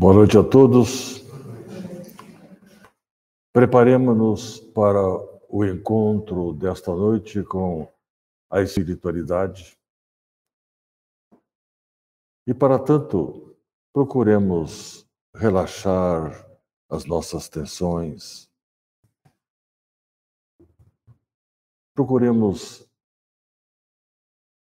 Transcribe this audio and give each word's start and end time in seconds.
Boa 0.00 0.14
noite 0.14 0.38
a 0.38 0.42
todos. 0.42 1.22
Preparemos-nos 3.52 4.58
para 4.58 4.98
o 5.46 5.62
encontro 5.62 6.54
desta 6.54 6.90
noite 6.90 7.42
com 7.44 7.86
a 8.48 8.62
espiritualidade. 8.62 9.78
E, 12.46 12.54
para 12.54 12.78
tanto, 12.78 13.54
procuremos 13.92 15.06
relaxar 15.36 16.48
as 16.88 17.04
nossas 17.04 17.50
tensões. 17.50 18.50
Procuremos 21.94 22.88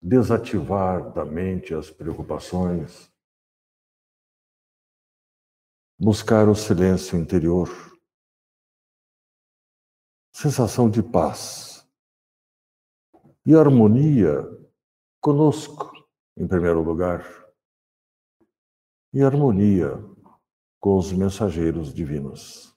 desativar 0.02 1.14
da 1.14 1.24
mente 1.24 1.74
as 1.74 1.90
preocupações 1.90 3.13
buscar 6.04 6.50
o 6.50 6.56
silêncio 6.56 7.18
interior, 7.18 7.70
sensação 10.34 10.90
de 10.90 11.02
paz 11.02 11.88
e 13.46 13.56
harmonia 13.56 14.44
conosco, 15.22 15.94
em 16.36 16.46
primeiro 16.46 16.84
lugar, 16.84 17.26
e 19.14 19.24
harmonia 19.24 19.94
com 20.78 20.98
os 20.98 21.14
mensageiros 21.14 21.94
divinos. 21.94 22.76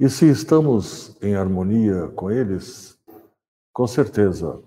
E 0.00 0.10
se 0.10 0.28
estamos 0.28 1.16
em 1.22 1.36
harmonia 1.36 2.08
com 2.08 2.28
eles, 2.28 3.00
com 3.72 3.86
certeza 3.86 4.60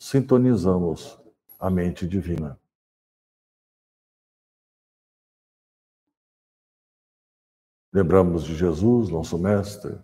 sintonizamos 0.00 1.16
a 1.60 1.70
mente 1.70 2.08
divina. 2.08 2.59
Lembramos 7.92 8.44
de 8.44 8.54
Jesus, 8.54 9.08
nosso 9.10 9.36
Mestre. 9.36 10.00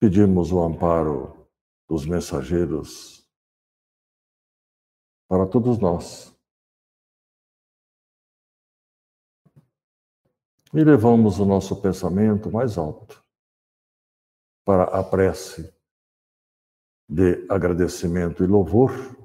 Pedimos 0.00 0.50
o 0.50 0.60
amparo 0.60 1.48
dos 1.88 2.04
mensageiros 2.04 3.24
para 5.28 5.46
todos 5.46 5.78
nós. 5.78 6.36
E 10.74 10.82
levamos 10.82 11.38
o 11.38 11.44
nosso 11.44 11.80
pensamento 11.80 12.50
mais 12.50 12.76
alto 12.76 13.24
para 14.64 14.84
a 14.84 15.04
prece 15.04 15.72
de 17.08 17.46
agradecimento 17.48 18.42
e 18.42 18.46
louvor 18.46 19.19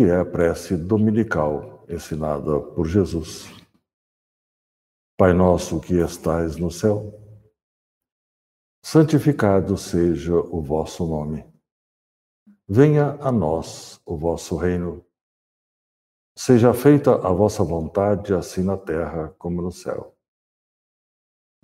que 0.00 0.04
é 0.04 0.16
a 0.16 0.24
prece 0.24 0.78
dominical 0.78 1.84
ensinada 1.86 2.58
por 2.58 2.86
Jesus. 2.86 3.54
Pai 5.14 5.34
nosso 5.34 5.78
que 5.78 5.92
estais 5.96 6.56
no 6.56 6.70
céu, 6.70 7.12
santificado 8.82 9.76
seja 9.76 10.34
o 10.36 10.62
vosso 10.62 11.06
nome. 11.06 11.44
Venha 12.66 13.18
a 13.20 13.30
nós 13.30 14.00
o 14.06 14.16
vosso 14.16 14.56
reino. 14.56 15.04
Seja 16.34 16.72
feita 16.72 17.16
a 17.16 17.30
vossa 17.30 17.62
vontade, 17.62 18.32
assim 18.32 18.62
na 18.62 18.78
terra 18.78 19.34
como 19.36 19.60
no 19.60 19.70
céu. 19.70 20.16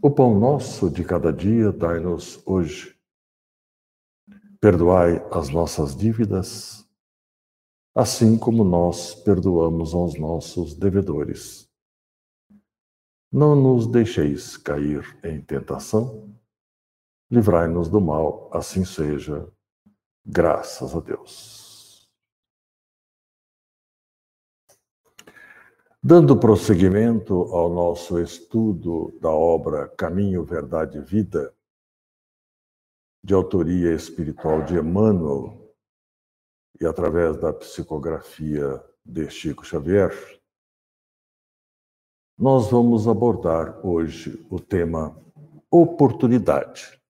O 0.02 0.10
pão 0.10 0.38
nosso 0.38 0.90
de 0.90 1.02
cada 1.02 1.32
dia 1.32 1.72
dai-nos 1.72 2.46
hoje. 2.46 3.00
Perdoai 4.60 5.26
as 5.32 5.48
nossas 5.48 5.96
dívidas, 5.96 6.85
assim 7.96 8.38
como 8.38 8.62
nós 8.62 9.14
perdoamos 9.14 9.94
aos 9.94 10.18
nossos 10.18 10.74
devedores. 10.74 11.66
Não 13.32 13.56
nos 13.56 13.86
deixeis 13.86 14.58
cair 14.58 15.18
em 15.24 15.40
tentação, 15.40 16.30
livrai-nos 17.30 17.88
do 17.88 17.98
mal, 17.98 18.50
assim 18.52 18.84
seja, 18.84 19.50
graças 20.26 20.94
a 20.94 21.00
Deus. 21.00 22.06
Dando 26.02 26.38
prosseguimento 26.38 27.34
ao 27.44 27.72
nosso 27.72 28.20
estudo 28.20 29.18
da 29.22 29.30
obra 29.30 29.88
Caminho, 29.88 30.44
Verdade 30.44 30.98
e 30.98 31.00
Vida, 31.00 31.56
de 33.24 33.32
autoria 33.32 33.94
espiritual 33.94 34.62
de 34.64 34.76
Emmanuel, 34.76 35.65
e 36.80 36.86
através 36.86 37.36
da 37.38 37.52
psicografia 37.52 38.82
de 39.04 39.30
Chico 39.30 39.64
Xavier, 39.64 40.12
nós 42.38 42.70
vamos 42.70 43.08
abordar 43.08 43.84
hoje 43.86 44.46
o 44.50 44.60
tema 44.60 45.16
oportunidade, 45.70 47.00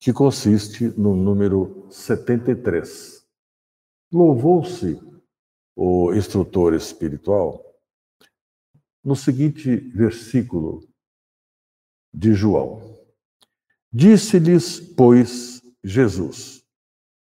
que 0.00 0.12
consiste 0.12 0.88
no 0.98 1.14
número 1.14 1.86
73. 1.90 3.24
Louvou-se 4.12 5.00
o 5.76 6.12
instrutor 6.12 6.74
espiritual 6.74 7.64
no 9.04 9.14
seguinte 9.14 9.76
versículo 9.76 10.88
de 12.12 12.34
João: 12.34 12.98
Disse-lhes, 13.92 14.80
pois, 14.80 15.62
Jesus: 15.84 16.61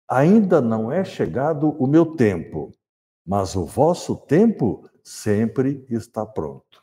Ainda 0.09 0.61
não 0.61 0.91
é 0.91 1.05
chegado 1.05 1.71
o 1.71 1.87
meu 1.87 2.17
tempo, 2.17 2.73
mas 3.27 3.55
o 3.55 3.67
vosso 3.67 4.17
tempo 4.17 4.89
sempre 5.05 5.87
está 5.91 6.25
pronto. 6.25 6.83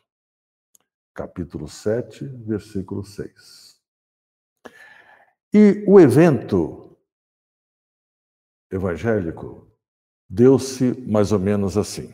Capítulo 1.12 1.68
7, 1.68 2.24
versículo 2.46 3.03
6. 3.03 3.81
E 5.52 5.84
o 5.88 6.00
evento 6.00 6.96
evangélico 8.69 9.72
deu-se 10.30 10.94
mais 11.09 11.31
ou 11.31 11.40
menos 11.40 11.78
assim. 11.78 12.14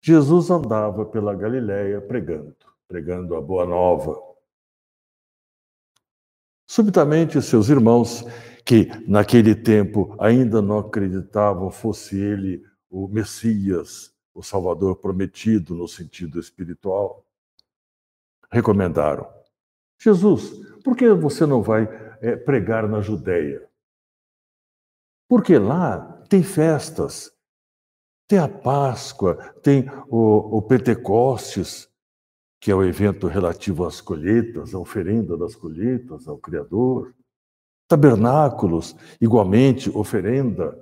Jesus 0.00 0.50
andava 0.50 1.04
pela 1.04 1.34
Galiléia 1.34 2.00
pregando, 2.00 2.56
pregando 2.88 3.36
a 3.36 3.40
boa 3.40 3.66
nova. 3.66 4.20
Subitamente, 6.66 7.40
seus 7.40 7.68
irmãos 7.68 8.24
que 8.64 8.88
naquele 9.06 9.54
tempo 9.54 10.16
ainda 10.18 10.62
não 10.62 10.78
acreditavam 10.78 11.70
fosse 11.70 12.18
ele 12.18 12.64
o 12.90 13.06
Messias, 13.08 14.14
o 14.32 14.42
Salvador 14.42 14.96
prometido 14.96 15.74
no 15.74 15.86
sentido 15.86 16.40
espiritual, 16.40 17.24
recomendaram: 18.50 19.28
Jesus, 19.98 20.50
por 20.82 20.96
que 20.96 21.12
você 21.12 21.44
não 21.44 21.62
vai 21.62 21.88
é, 22.20 22.36
pregar 22.36 22.88
na 22.88 23.00
Judéia? 23.00 23.68
Porque 25.28 25.58
lá 25.58 26.00
tem 26.28 26.42
festas, 26.42 27.32
tem 28.28 28.38
a 28.38 28.48
Páscoa, 28.48 29.36
tem 29.62 29.88
o, 30.08 30.58
o 30.58 30.62
Pentecostes, 30.62 31.88
que 32.60 32.70
é 32.70 32.74
o 32.74 32.84
evento 32.84 33.26
relativo 33.26 33.84
às 33.84 34.00
colheitas, 34.00 34.74
a 34.74 34.78
oferenda 34.78 35.36
das 35.36 35.54
colheitas 35.54 36.26
ao 36.26 36.38
Criador. 36.38 37.14
Tabernáculos, 37.88 38.96
igualmente, 39.20 39.90
oferenda, 39.90 40.78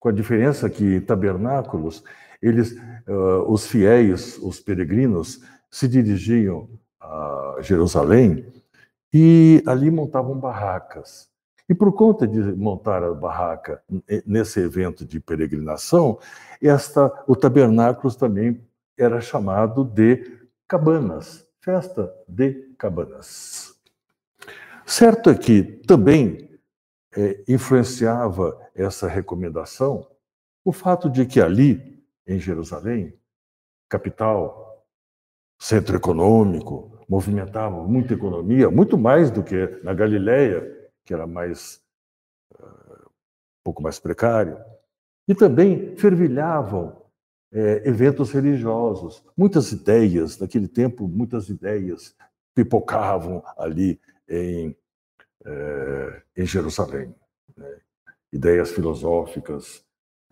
com 0.00 0.08
a 0.08 0.12
diferença 0.12 0.68
que 0.70 1.00
tabernáculos, 1.00 2.02
eles, 2.40 2.72
uh, 3.08 3.44
os 3.48 3.66
fiéis, 3.66 4.38
os 4.38 4.60
peregrinos, 4.60 5.40
se 5.70 5.88
dirigiam 5.88 6.68
a 7.00 7.56
Jerusalém 7.60 8.46
e 9.12 9.62
ali 9.66 9.90
montavam 9.90 10.38
barracas. 10.38 11.28
E 11.68 11.74
por 11.74 11.92
conta 11.92 12.26
de 12.26 12.40
montar 12.56 13.02
a 13.02 13.12
barraca 13.12 13.82
nesse 14.24 14.60
evento 14.60 15.04
de 15.04 15.20
peregrinação, 15.20 16.18
esta, 16.62 17.12
o 17.26 17.36
tabernáculo 17.36 18.12
também 18.14 18.60
era 18.96 19.20
chamado 19.20 19.84
de 19.84 20.38
cabanas, 20.66 21.46
festa 21.60 22.10
de 22.26 22.74
cabanas. 22.78 23.67
Certo 24.90 25.28
é 25.28 25.36
que 25.36 25.62
também 25.86 26.48
é, 27.14 27.44
influenciava 27.46 28.58
essa 28.74 29.06
recomendação 29.06 30.08
o 30.64 30.72
fato 30.72 31.10
de 31.10 31.26
que 31.26 31.42
ali, 31.42 32.02
em 32.26 32.38
Jerusalém, 32.40 33.12
capital, 33.86 34.86
centro 35.60 35.94
econômico, 35.94 36.98
movimentava 37.06 37.84
muita 37.84 38.14
economia, 38.14 38.70
muito 38.70 38.96
mais 38.96 39.30
do 39.30 39.44
que 39.44 39.78
na 39.84 39.92
Galileia, 39.92 40.90
que 41.04 41.12
era 41.12 41.26
mais 41.26 41.82
um 42.58 43.10
pouco 43.62 43.82
mais 43.82 43.98
precário, 43.98 44.58
e 45.28 45.34
também 45.34 45.96
fervilhavam 45.98 47.02
é, 47.52 47.86
eventos 47.86 48.32
religiosos. 48.32 49.22
Muitas 49.36 49.70
ideias, 49.70 50.38
naquele 50.38 50.66
tempo, 50.66 51.06
muitas 51.06 51.50
ideias 51.50 52.16
pipocavam 52.54 53.44
ali 53.58 54.00
em, 54.28 54.76
é, 55.48 56.22
em 56.36 56.46
Jerusalém. 56.46 57.14
né? 57.56 57.80
ideias 58.32 58.70
filosóficas, 58.70 59.84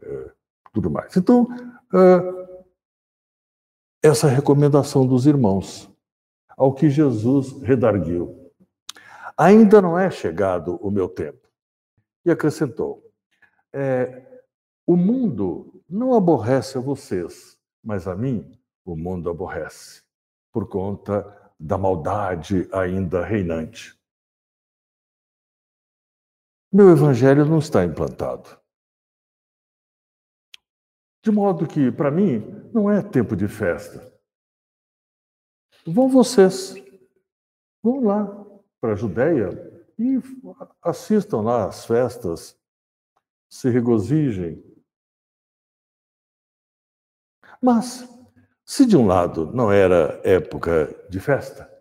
é, 0.02 0.30
tudo 0.72 0.90
mais. 0.90 1.16
Então, 1.16 1.48
é, 1.94 2.46
essa 4.02 4.28
recomendação 4.28 5.06
dos 5.06 5.26
irmãos, 5.26 5.90
ao 6.56 6.72
que 6.72 6.88
Jesus 6.88 7.60
redarguiu. 7.62 8.52
Ainda 9.36 9.82
não 9.82 9.98
é 9.98 10.10
chegado 10.10 10.76
o 10.76 10.90
meu 10.90 11.08
tempo. 11.08 11.46
E 12.24 12.30
acrescentou: 12.30 13.02
é, 13.72 14.42
o 14.86 14.96
mundo 14.96 15.82
não 15.88 16.14
aborrece 16.14 16.78
a 16.78 16.80
vocês, 16.80 17.58
mas 17.84 18.08
a 18.08 18.16
mim 18.16 18.58
o 18.84 18.96
mundo 18.96 19.28
aborrece, 19.28 20.02
por 20.52 20.68
conta 20.68 21.52
da 21.58 21.76
maldade 21.76 22.68
ainda 22.72 23.24
reinante. 23.24 23.98
Meu 26.72 26.90
evangelho 26.90 27.44
não 27.44 27.58
está 27.58 27.84
implantado. 27.84 28.60
De 31.22 31.30
modo 31.30 31.66
que, 31.66 31.90
para 31.90 32.10
mim, 32.10 32.40
não 32.72 32.90
é 32.90 33.02
tempo 33.02 33.34
de 33.34 33.48
festa. 33.48 34.12
Vão 35.86 36.08
vocês, 36.08 36.74
vão 37.82 38.04
lá 38.04 38.26
para 38.80 38.92
a 38.92 38.96
Judéia 38.96 39.50
e 39.98 40.20
assistam 40.82 41.40
lá 41.40 41.68
às 41.68 41.86
festas, 41.86 42.58
se 43.48 43.70
regozijem. 43.70 44.62
Mas, 47.62 48.06
se 48.64 48.84
de 48.84 48.96
um 48.96 49.06
lado 49.06 49.52
não 49.52 49.70
era 49.72 50.20
época 50.24 50.86
de 51.08 51.20
festa, 51.20 51.72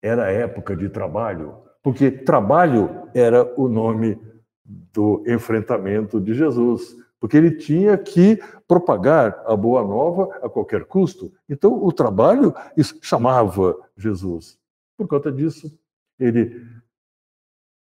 era 0.00 0.30
época 0.30 0.76
de 0.76 0.88
trabalho, 0.88 1.67
porque 1.88 2.10
trabalho 2.10 3.08
era 3.14 3.50
o 3.58 3.66
nome 3.66 4.20
do 4.62 5.24
enfrentamento 5.26 6.20
de 6.20 6.34
Jesus, 6.34 6.94
porque 7.18 7.34
ele 7.34 7.52
tinha 7.52 7.96
que 7.96 8.36
propagar 8.66 9.42
a 9.46 9.56
boa 9.56 9.82
nova 9.82 10.38
a 10.42 10.50
qualquer 10.50 10.84
custo. 10.84 11.32
Então, 11.48 11.82
o 11.82 11.90
trabalho 11.90 12.54
chamava 13.00 13.74
Jesus. 13.96 14.58
Por 14.98 15.08
conta 15.08 15.32
disso, 15.32 15.74
ele 16.20 16.62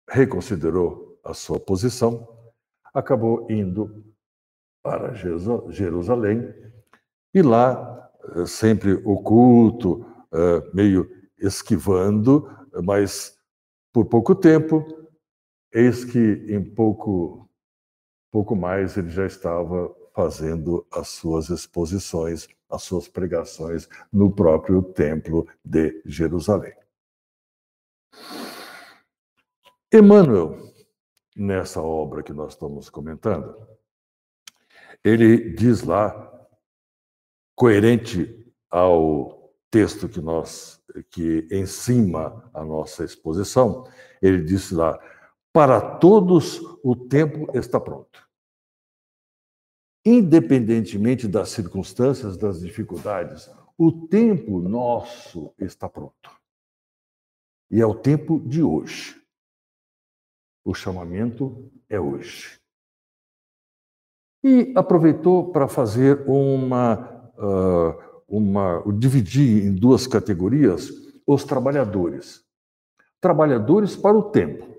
reconsiderou 0.09 1.19
a 1.23 1.35
sua 1.35 1.59
posição, 1.59 2.27
acabou 2.95 3.45
indo 3.47 4.03
para 4.81 5.13
Jerusalém 5.69 6.51
e 7.31 7.43
lá, 7.43 8.09
eh, 8.37 8.47
sempre 8.47 8.93
oculto, 9.05 10.03
eh, 10.33 10.71
meio 10.73 11.07
esquivando, 11.37 12.49
mas 12.83 13.37
por 13.93 14.05
pouco 14.05 14.33
tempo, 14.33 14.83
eis 15.71 16.03
que 16.03 16.17
em 16.49 16.61
pouco, 16.63 17.47
pouco 18.31 18.55
mais 18.55 18.97
ele 18.97 19.11
já 19.11 19.27
estava 19.27 19.95
fazendo 20.15 20.85
as 20.91 21.09
suas 21.09 21.49
exposições, 21.49 22.47
as 22.69 22.81
suas 22.81 23.07
pregações 23.07 23.87
no 24.11 24.33
próprio 24.33 24.81
templo 24.81 25.47
de 25.63 26.01
Jerusalém. 26.05 26.73
Emmanuel, 29.93 30.57
nessa 31.35 31.79
obra 31.79 32.23
que 32.23 32.33
nós 32.33 32.53
estamos 32.53 32.89
comentando, 32.89 33.55
ele 35.03 35.51
diz 35.51 35.83
lá 35.83 36.31
coerente 37.55 38.51
ao 38.71 39.42
texto 39.73 40.07
que 40.07 40.21
nós 40.21 40.79
que 41.09 41.47
encima 41.49 42.47
a 42.53 42.63
nossa 42.63 43.03
exposição, 43.03 43.89
ele 44.21 44.43
disse 44.43 44.75
lá: 44.75 44.99
para 45.51 45.97
todos 45.97 46.59
o 46.83 46.95
tempo 46.95 47.49
está 47.57 47.79
pronto. 47.79 48.23
Independentemente 50.05 51.27
das 51.27 51.49
circunstâncias, 51.49 52.37
das 52.37 52.61
dificuldades, 52.61 53.49
o 53.75 53.91
tempo 54.07 54.59
nosso 54.59 55.51
está 55.57 55.89
pronto. 55.89 56.29
E 57.71 57.81
é 57.81 57.85
o 57.85 57.95
tempo 57.95 58.39
de 58.39 58.61
hoje. 58.61 59.19
O 60.63 60.75
chamamento 60.75 61.71
é 61.89 61.99
hoje. 61.99 62.59
E 64.43 64.71
aproveitou 64.75 65.51
para 65.51 65.67
fazer 65.67 66.29
uma 66.29 67.31
uh, 67.37 68.12
uma, 68.27 68.83
dividir 68.97 69.65
em 69.65 69.73
duas 69.73 70.07
categorias 70.07 70.89
os 71.25 71.43
trabalhadores. 71.43 72.43
Trabalhadores 73.21 73.95
para 73.95 74.17
o 74.17 74.23
tempo. 74.23 74.73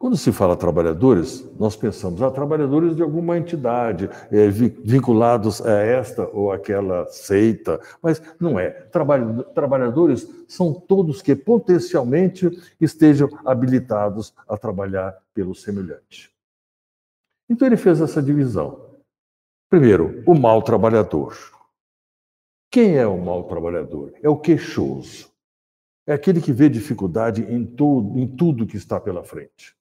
Quando 0.00 0.16
se 0.16 0.32
fala 0.32 0.56
trabalhadores, 0.56 1.46
nós 1.58 1.76
pensamos, 1.76 2.22
ah, 2.22 2.30
trabalhadores 2.30 2.96
de 2.96 3.02
alguma 3.02 3.36
entidade, 3.36 4.08
é, 4.32 4.48
vinculados 4.48 5.60
a 5.60 5.72
esta 5.72 6.26
ou 6.32 6.50
aquela 6.50 7.06
seita, 7.08 7.78
mas 8.02 8.20
não 8.40 8.58
é. 8.58 8.70
Trabalhadores 9.54 10.26
são 10.48 10.72
todos 10.72 11.20
que 11.20 11.36
potencialmente 11.36 12.48
estejam 12.80 13.28
habilitados 13.44 14.32
a 14.48 14.56
trabalhar 14.56 15.14
pelo 15.34 15.54
semelhante. 15.54 16.34
Então 17.46 17.68
ele 17.68 17.76
fez 17.76 18.00
essa 18.00 18.22
divisão. 18.22 18.89
Primeiro, 19.70 20.20
o 20.26 20.34
mal 20.34 20.62
trabalhador. 20.62 21.36
Quem 22.72 22.96
é 22.96 23.06
o 23.06 23.16
mal 23.16 23.44
trabalhador? 23.44 24.12
É 24.20 24.28
o 24.28 24.36
queixoso. 24.36 25.30
É 26.04 26.12
aquele 26.12 26.40
que 26.40 26.52
vê 26.52 26.68
dificuldade 26.68 27.42
em, 27.44 27.72
em 28.16 28.26
tudo 28.26 28.66
que 28.66 28.76
está 28.76 28.98
pela 28.98 29.22
frente. 29.22 29.76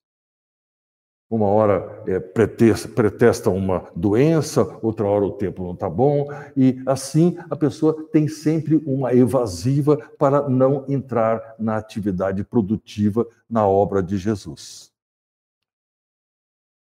Uma 1.28 1.48
hora 1.48 2.04
é, 2.08 2.20
pretesta 2.20 3.50
uma 3.50 3.90
doença, 3.96 4.62
outra 4.84 5.08
hora 5.08 5.26
o 5.26 5.32
tempo 5.32 5.64
não 5.64 5.74
está 5.74 5.90
bom, 5.90 6.28
e 6.56 6.82
assim 6.86 7.36
a 7.50 7.56
pessoa 7.56 8.08
tem 8.12 8.28
sempre 8.28 8.76
uma 8.86 9.12
evasiva 9.14 9.98
para 10.20 10.48
não 10.48 10.86
entrar 10.88 11.56
na 11.58 11.78
atividade 11.78 12.44
produtiva 12.44 13.28
na 13.50 13.68
obra 13.68 14.04
de 14.04 14.18
Jesus. 14.18 14.92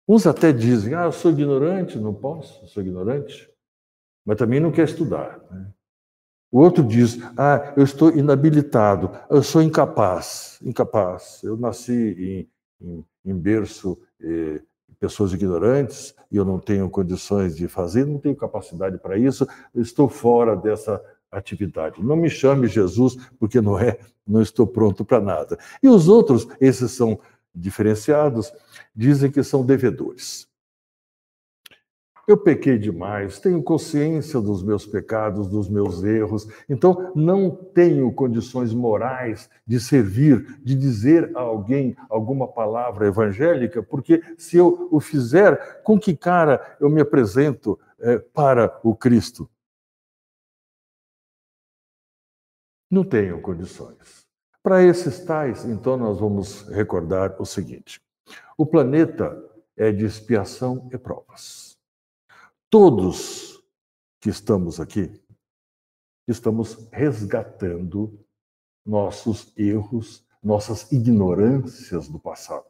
Uns 0.07 0.28
até 0.28 0.52
dizem, 0.52 0.94
ah, 0.94 1.06
eu 1.06 1.12
sou 1.12 1.31
ignorante, 1.31 1.98
não 1.98 2.13
posso, 2.13 2.66
sou 2.68 2.84
ignorante, 2.84 3.50
mas 4.24 4.38
também 4.38 4.60
não 4.60 4.72
quer 4.72 4.86
estudar. 4.86 5.40
Né? 5.50 5.68
O 6.52 6.60
outro 6.60 6.84
diz, 6.84 7.18
ah, 7.38 7.74
eu 7.75 7.84
estou 7.84 8.16
inabilitado, 8.16 9.12
eu 9.30 9.42
sou 9.42 9.62
incapaz, 9.62 10.60
incapaz. 10.62 11.42
Eu 11.44 11.57
nasci 11.57 12.48
em, 12.81 12.88
em, 12.88 13.06
em 13.25 13.38
berço 13.38 14.00
eh, 14.22 14.62
pessoas 15.00 15.34
ignorantes 15.34 16.15
e 16.32 16.38
eu 16.38 16.46
não 16.46 16.60
tenho 16.60 16.89
condições 16.89 17.56
de 17.56 17.68
fazer, 17.68 18.06
não 18.06 18.20
tenho 18.20 18.36
capacidade 18.36 18.98
para 18.98 19.18
isso, 19.18 19.48
estou 19.75 20.08
fora 20.08 20.56
dessa 20.56 21.01
atividade. 21.32 22.01
Não 22.03 22.15
me 22.15 22.29
chame 22.29 22.68
Jesus, 22.68 23.15
porque 23.39 23.60
não 23.60 23.77
é, 23.77 23.98
não 24.25 24.41
estou 24.41 24.65
pronto 24.65 25.03
para 25.03 25.20
nada. 25.20 25.58
E 25.82 25.88
os 25.88 26.08
outros, 26.08 26.48
esses 26.60 26.91
são 26.91 27.20
diferenciados, 27.53 28.51
dizem 28.96 29.32
que 29.32 29.44
são 29.44 29.66
devedores. 29.66 30.48
Eu 32.28 32.38
pequei 32.38 32.80
demais, 32.80 33.40
tenho 33.40 33.62
consciência 33.62 34.42
dos 34.42 34.64
meus 34.64 34.84
pecados, 34.84 35.48
dos 35.48 35.70
meus 35.70 36.04
erros, 36.04 36.48
então 36.68 37.12
não 37.16 37.52
tenho 37.52 38.12
condições 38.12 38.74
morais 38.74 39.48
de 39.66 39.80
servir, 39.80 40.60
de 40.64 40.74
dizer 40.74 41.32
a 41.38 41.42
alguém 41.42 41.96
alguma 42.10 42.48
palavra 42.48 43.06
evangélica, 43.06 43.84
porque 43.84 44.24
se 44.40 44.58
eu 44.58 44.88
o 44.92 45.00
fizer, 45.00 45.84
com 45.84 46.00
que 46.00 46.18
cara 46.18 46.75
eu 46.80 46.90
me 46.90 47.00
apresento 47.00 47.80
é, 48.00 48.18
para 48.18 48.80
o 48.84 48.96
Cristo? 48.96 49.48
Não 52.90 53.04
tenho 53.04 53.40
condições. 53.40 54.25
Para 54.64 54.84
esses 54.84 55.20
tais, 55.20 55.64
então, 55.66 55.96
nós 55.96 56.20
vamos 56.20 56.68
recordar 56.70 57.36
o 57.40 57.46
seguinte: 57.46 58.02
o 58.58 58.65
planeta 58.65 59.41
é 59.75 59.91
de 59.91 60.05
expiação 60.05 60.89
e 60.91 60.98
provas. 60.98 61.77
Todos 62.70 63.63
que 64.20 64.29
estamos 64.29 64.79
aqui 64.79 65.22
estamos 66.27 66.88
resgatando 66.91 68.20
nossos 68.86 69.53
erros, 69.58 70.25
nossas 70.41 70.91
ignorâncias 70.91 72.08
do 72.08 72.20
passado. 72.20 72.65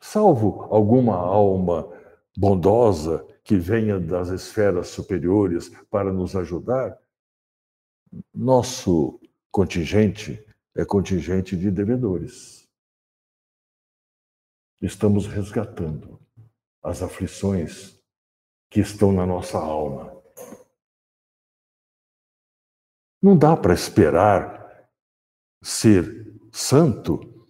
Salvo 0.00 0.64
alguma 0.70 1.16
alma 1.16 1.88
bondosa 2.36 3.26
que 3.42 3.56
venha 3.56 3.98
das 3.98 4.28
esferas 4.28 4.88
superiores 4.88 5.70
para 5.90 6.12
nos 6.12 6.36
ajudar, 6.36 6.98
nosso 8.34 9.20
contingente 9.50 10.44
é 10.74 10.84
contingente 10.84 11.56
de 11.56 11.70
devedores. 11.70 12.59
Estamos 14.80 15.26
resgatando 15.26 16.18
as 16.82 17.02
aflições 17.02 18.00
que 18.70 18.80
estão 18.80 19.12
na 19.12 19.26
nossa 19.26 19.58
alma. 19.58 20.10
Não 23.22 23.36
dá 23.36 23.54
para 23.54 23.74
esperar 23.74 24.88
ser 25.62 26.34
santo 26.50 27.46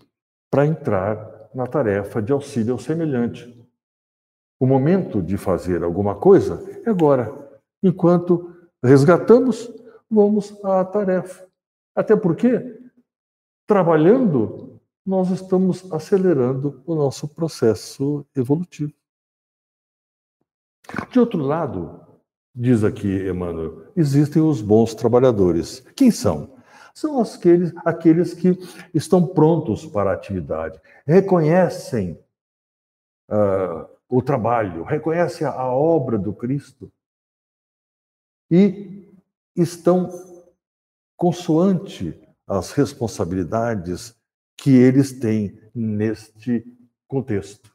para 0.50 0.66
entrar 0.66 1.48
na 1.54 1.66
tarefa 1.66 2.20
de 2.20 2.32
auxílio 2.32 2.72
ao 2.72 2.78
semelhante. 2.80 3.56
O 4.58 4.66
momento 4.66 5.22
de 5.22 5.36
fazer 5.36 5.84
alguma 5.84 6.16
coisa 6.16 6.60
é 6.84 6.90
agora. 6.90 7.32
Enquanto 7.80 8.52
resgatamos, 8.82 9.72
vamos 10.10 10.52
à 10.64 10.84
tarefa. 10.84 11.48
Até 11.94 12.16
porque, 12.16 12.78
trabalhando, 13.66 14.69
nós 15.04 15.30
estamos 15.30 15.90
acelerando 15.92 16.82
o 16.86 16.94
nosso 16.94 17.26
processo 17.28 18.26
evolutivo. 18.36 18.92
De 21.10 21.18
outro 21.18 21.40
lado, 21.40 22.00
diz 22.54 22.84
aqui 22.84 23.28
Emmanuel, 23.28 23.92
existem 23.96 24.42
os 24.42 24.60
bons 24.60 24.94
trabalhadores. 24.94 25.80
Quem 25.94 26.10
são? 26.10 26.58
São 26.94 27.20
aqueles, 27.20 27.72
aqueles 27.84 28.34
que 28.34 28.58
estão 28.92 29.26
prontos 29.26 29.86
para 29.86 30.10
a 30.10 30.14
atividade, 30.14 30.80
reconhecem 31.06 32.18
uh, 33.30 33.88
o 34.08 34.20
trabalho, 34.20 34.82
reconhecem 34.82 35.46
a 35.46 35.66
obra 35.66 36.18
do 36.18 36.32
Cristo 36.32 36.92
e 38.50 39.08
estão 39.54 40.10
consoante 41.16 42.20
as 42.46 42.72
responsabilidades 42.72 44.19
que 44.60 44.76
eles 44.76 45.18
têm 45.18 45.58
neste 45.74 46.66
contexto. 47.08 47.74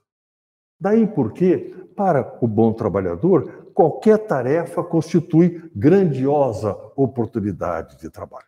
Daí 0.80 1.08
porque, 1.08 1.74
para 1.96 2.38
o 2.42 2.48
bom 2.48 2.74
trabalhador, 2.74 3.72
qualquer 3.74 4.20
tarefa 4.20 4.84
constitui 4.84 5.68
grandiosa 5.76 6.74
oportunidade 6.96 7.98
de 7.98 8.08
trabalho. 8.12 8.46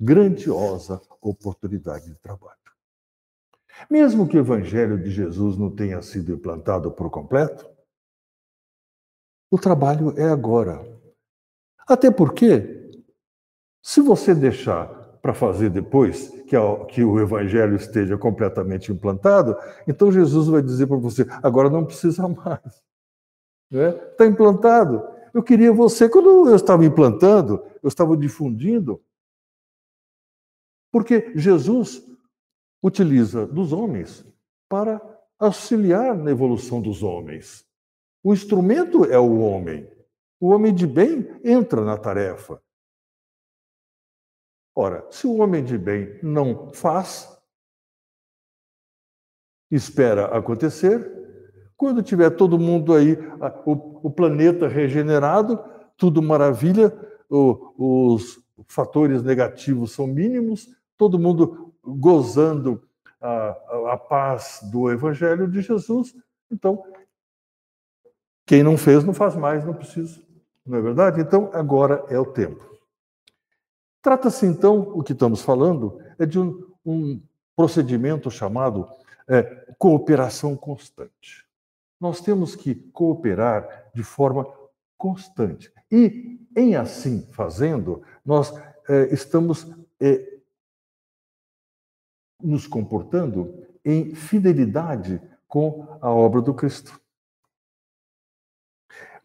Grandiosa 0.00 1.00
oportunidade 1.20 2.06
de 2.06 2.14
trabalho. 2.20 2.56
Mesmo 3.90 4.28
que 4.28 4.36
o 4.36 4.40
evangelho 4.40 5.02
de 5.02 5.10
Jesus 5.10 5.56
não 5.56 5.74
tenha 5.74 6.00
sido 6.00 6.32
implantado 6.32 6.92
por 6.92 7.10
completo, 7.10 7.68
o 9.50 9.58
trabalho 9.58 10.14
é 10.16 10.28
agora. 10.28 10.80
Até 11.88 12.08
porque, 12.08 13.02
se 13.82 14.00
você 14.00 14.32
deixar 14.32 15.01
para 15.22 15.32
fazer 15.32 15.70
depois 15.70 16.28
que, 16.48 16.56
que 16.88 17.04
o 17.04 17.20
evangelho 17.20 17.76
esteja 17.76 18.18
completamente 18.18 18.90
implantado, 18.90 19.56
então 19.86 20.10
Jesus 20.10 20.48
vai 20.48 20.60
dizer 20.60 20.88
para 20.88 20.96
você: 20.96 21.24
agora 21.42 21.70
não 21.70 21.86
precisa 21.86 22.26
mais. 22.28 22.82
Está 23.70 24.24
né? 24.24 24.30
implantado. 24.30 25.02
Eu 25.32 25.42
queria 25.42 25.72
você, 25.72 26.08
quando 26.08 26.48
eu 26.48 26.56
estava 26.56 26.84
implantando, 26.84 27.64
eu 27.82 27.88
estava 27.88 28.16
difundindo, 28.16 29.00
porque 30.90 31.32
Jesus 31.34 32.04
utiliza 32.82 33.46
dos 33.46 33.72
homens 33.72 34.26
para 34.68 35.00
auxiliar 35.38 36.16
na 36.16 36.30
evolução 36.30 36.82
dos 36.82 37.02
homens. 37.02 37.64
O 38.22 38.34
instrumento 38.34 39.04
é 39.04 39.18
o 39.18 39.38
homem. 39.38 39.88
O 40.38 40.48
homem 40.50 40.74
de 40.74 40.86
bem 40.86 41.28
entra 41.42 41.82
na 41.82 41.96
tarefa. 41.96 42.60
Ora, 44.74 45.06
se 45.10 45.26
o 45.26 45.38
homem 45.38 45.62
de 45.62 45.76
bem 45.76 46.18
não 46.22 46.72
faz, 46.72 47.28
espera 49.70 50.26
acontecer, 50.36 51.10
quando 51.76 52.02
tiver 52.02 52.30
todo 52.30 52.58
mundo 52.58 52.94
aí, 52.94 53.18
o, 53.66 54.06
o 54.06 54.10
planeta 54.10 54.68
regenerado, 54.68 55.62
tudo 55.96 56.22
maravilha, 56.22 56.96
o, 57.28 58.14
os 58.14 58.40
fatores 58.68 59.22
negativos 59.22 59.92
são 59.92 60.06
mínimos, 60.06 60.68
todo 60.96 61.18
mundo 61.18 61.74
gozando 61.84 62.82
a, 63.20 63.92
a 63.92 63.96
paz 63.96 64.60
do 64.70 64.90
Evangelho 64.90 65.50
de 65.50 65.60
Jesus. 65.60 66.14
Então, 66.50 66.84
quem 68.46 68.62
não 68.62 68.76
fez, 68.76 69.04
não 69.04 69.14
faz 69.14 69.34
mais, 69.34 69.64
não 69.64 69.74
precisa. 69.74 70.20
Não 70.64 70.78
é 70.78 70.80
verdade? 70.82 71.20
Então, 71.20 71.50
agora 71.52 72.04
é 72.08 72.18
o 72.18 72.26
tempo. 72.26 72.71
Trata-se, 74.02 74.44
então, 74.44 74.80
o 74.80 75.02
que 75.02 75.12
estamos 75.12 75.42
falando 75.42 76.02
é 76.18 76.26
de 76.26 76.38
um, 76.38 76.68
um 76.84 77.22
procedimento 77.54 78.30
chamado 78.30 78.88
é, 79.28 79.42
cooperação 79.78 80.56
constante. 80.56 81.46
Nós 82.00 82.20
temos 82.20 82.56
que 82.56 82.74
cooperar 82.74 83.90
de 83.94 84.02
forma 84.02 84.44
constante. 84.98 85.72
E, 85.90 86.40
em 86.56 86.74
assim 86.74 87.28
fazendo, 87.30 88.02
nós 88.24 88.52
é, 88.88 89.14
estamos 89.14 89.70
é, 90.00 90.38
nos 92.42 92.66
comportando 92.66 93.66
em 93.84 94.14
fidelidade 94.16 95.22
com 95.46 95.86
a 96.00 96.10
obra 96.10 96.40
do 96.40 96.52
Cristo. 96.52 97.00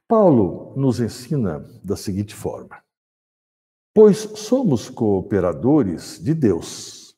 Paulo 0.08 0.74
nos 0.78 1.00
ensina 1.00 1.60
da 1.84 1.96
seguinte 1.96 2.36
forma: 2.36 2.82
pois 3.98 4.18
somos 4.36 4.92
cooperadores 4.92 6.24
de 6.24 6.36
Deus. 6.36 7.18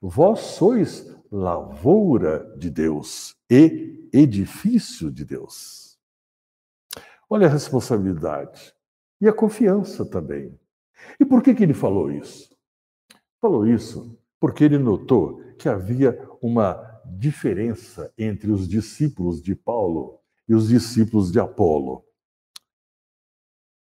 Vós 0.00 0.40
sois 0.40 1.14
lavoura 1.30 2.56
de 2.56 2.70
Deus 2.70 3.36
e 3.50 4.08
edifício 4.10 5.10
de 5.10 5.26
Deus. 5.26 5.98
Olha 7.28 7.48
a 7.48 7.50
responsabilidade 7.50 8.74
e 9.20 9.28
a 9.28 9.32
confiança 9.34 10.06
também. 10.06 10.58
E 11.20 11.24
por 11.26 11.42
que, 11.42 11.54
que 11.54 11.62
ele 11.62 11.74
falou 11.74 12.10
isso? 12.10 12.56
Falou 13.38 13.66
isso 13.66 14.18
porque 14.40 14.64
ele 14.64 14.78
notou 14.78 15.42
que 15.58 15.68
havia 15.68 16.18
uma 16.40 16.82
diferença 17.04 18.10
entre 18.16 18.50
os 18.50 18.66
discípulos 18.66 19.42
de 19.42 19.54
Paulo 19.54 20.18
e 20.48 20.54
os 20.54 20.68
discípulos 20.68 21.30
de 21.30 21.38
Apolo. 21.38 22.02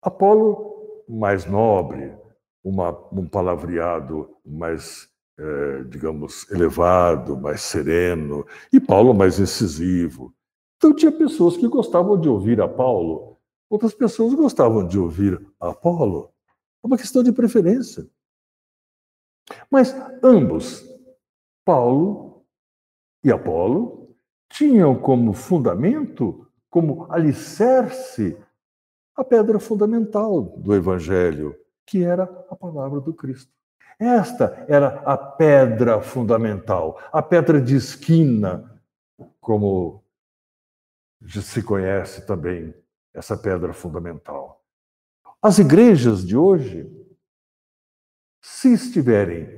Apolo 0.00 0.79
mais 1.18 1.44
nobre, 1.44 2.14
uma, 2.62 2.90
um 3.12 3.26
palavreado 3.26 4.36
mais, 4.44 5.08
é, 5.38 5.84
digamos, 5.84 6.50
elevado, 6.50 7.36
mais 7.36 7.62
sereno, 7.62 8.46
e 8.72 8.78
Paulo 8.78 9.12
mais 9.12 9.38
incisivo. 9.38 10.32
Então 10.76 10.94
tinha 10.94 11.12
pessoas 11.12 11.56
que 11.56 11.66
gostavam 11.68 12.18
de 12.18 12.28
ouvir 12.28 12.60
a 12.60 12.68
Paulo, 12.68 13.38
outras 13.68 13.94
pessoas 13.94 14.34
gostavam 14.34 14.86
de 14.86 14.98
ouvir 14.98 15.40
a 15.60 15.70
Apolo. 15.70 16.32
É 16.82 16.86
uma 16.86 16.96
questão 16.96 17.22
de 17.22 17.32
preferência. 17.32 18.08
Mas 19.70 19.94
ambos, 20.22 20.84
Paulo 21.64 22.44
e 23.22 23.30
Apolo, 23.30 24.16
tinham 24.48 24.98
como 24.98 25.32
fundamento, 25.32 26.46
como 26.68 27.06
alicerce, 27.12 28.36
a 29.20 29.24
pedra 29.24 29.58
fundamental 29.58 30.42
do 30.58 30.74
Evangelho, 30.74 31.56
que 31.86 32.02
era 32.02 32.24
a 32.50 32.56
palavra 32.56 33.00
do 33.00 33.12
Cristo. 33.12 33.52
Esta 33.98 34.64
era 34.66 35.00
a 35.04 35.16
pedra 35.16 36.00
fundamental, 36.00 36.98
a 37.12 37.22
pedra 37.22 37.60
de 37.60 37.76
esquina, 37.76 38.80
como 39.40 40.02
se 41.28 41.62
conhece 41.62 42.26
também 42.26 42.74
essa 43.12 43.36
pedra 43.36 43.74
fundamental. 43.74 44.64
As 45.42 45.58
igrejas 45.58 46.26
de 46.26 46.36
hoje, 46.36 46.90
se 48.40 48.72
estiverem 48.72 49.48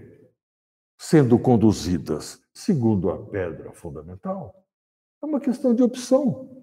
sendo 0.99 1.38
conduzidas 1.38 2.42
segundo 2.52 3.11
a 3.11 3.26
pedra 3.26 3.73
fundamental, 3.73 4.64
é 5.23 5.26
uma 5.26 5.40
questão 5.40 5.73
de 5.75 5.83
opção 5.83 6.62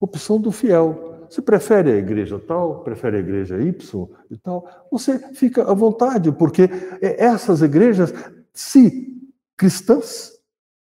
opção 0.00 0.40
do 0.40 0.50
fiel. 0.50 1.26
Você 1.28 1.42
prefere 1.42 1.92
a 1.92 1.96
igreja 1.96 2.38
tal, 2.38 2.82
prefere 2.82 3.18
a 3.18 3.20
igreja 3.20 3.60
Y 3.60 4.08
e 4.30 4.36
tal, 4.38 4.88
você 4.90 5.18
fica 5.34 5.70
à 5.70 5.74
vontade, 5.74 6.32
porque 6.32 6.70
essas 7.00 7.60
igrejas, 7.60 8.12
se 8.52 9.14
cristãs, 9.56 10.32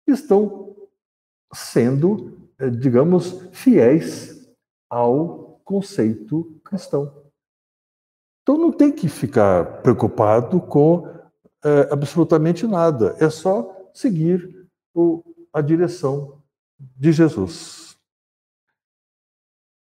estão 0.05 0.75
sendo, 1.53 2.37
eh, 2.59 2.69
digamos, 2.69 3.47
fiéis 3.51 4.47
ao 4.89 5.59
conceito 5.63 6.59
cristão. 6.63 7.11
Então 8.43 8.57
não 8.57 8.71
tem 8.71 8.91
que 8.91 9.09
ficar 9.09 9.81
preocupado 9.81 10.61
com 10.61 11.05
é, 11.63 11.91
absolutamente 11.91 12.65
nada, 12.65 13.15
é 13.19 13.29
só 13.29 13.89
seguir 13.93 14.67
o, 14.93 15.21
a 15.51 15.59
direção 15.59 16.41
de 16.79 17.11
Jesus. 17.11 17.86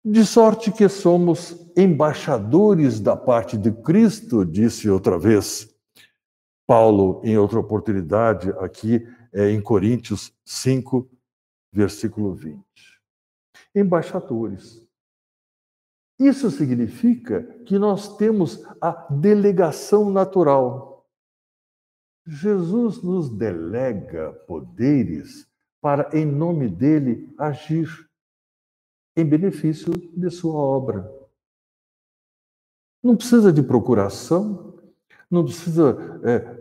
De 0.10 0.26
sorte 0.26 0.72
que 0.72 0.88
somos 0.88 1.70
embaixadores 1.76 3.02
da 3.02 3.18
parte 3.18 3.58
de 3.58 3.74
Cristo, 3.74 4.46
disse 4.46 4.90
outra 4.90 5.20
vez 5.20 5.68
Paulo 6.66 7.20
em 7.26 7.38
outra 7.38 7.60
oportunidade, 7.60 8.52
aqui 8.52 9.06
é, 9.34 9.50
em 9.50 9.60
Coríntios 9.60 10.34
5, 10.46 11.10
versículo 11.74 12.34
20. 12.34 12.58
Embaixadores. 13.76 14.82
Isso 16.18 16.50
significa 16.52 17.44
que 17.66 17.78
nós 17.78 18.16
temos 18.16 18.66
a 18.80 18.92
delegação 19.10 20.10
natural. 20.10 21.06
Jesus 22.26 23.04
nos 23.04 23.30
delega 23.30 24.32
poderes 24.48 25.46
para, 25.82 26.10
em 26.18 26.26
nome 26.26 26.70
dele, 26.70 27.30
agir 27.38 28.07
em 29.18 29.26
benefício 29.26 29.92
de 30.16 30.30
sua 30.30 30.54
obra. 30.54 31.12
Não 33.04 33.18
precisa 33.18 33.52
de 33.52 33.64
procuração, 33.64 34.76
não 35.30 35.44
precisa 35.44 35.98
é, 36.24 36.60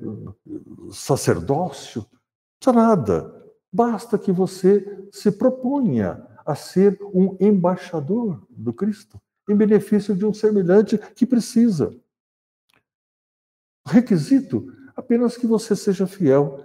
sacerdócio, 0.90 2.00
não 2.00 2.58
precisa 2.58 2.88
nada. 2.88 3.46
Basta 3.70 4.18
que 4.18 4.32
você 4.32 5.06
se 5.12 5.30
proponha 5.30 6.26
a 6.46 6.54
ser 6.54 6.98
um 7.12 7.36
embaixador 7.38 8.46
do 8.48 8.72
Cristo 8.72 9.20
em 9.48 9.54
benefício 9.54 10.16
de 10.16 10.24
um 10.24 10.32
semelhante 10.32 10.98
que 11.14 11.26
precisa. 11.26 11.94
Requisito 13.86 14.72
apenas 14.96 15.36
que 15.36 15.46
você 15.46 15.76
seja 15.76 16.06
fiel 16.06 16.64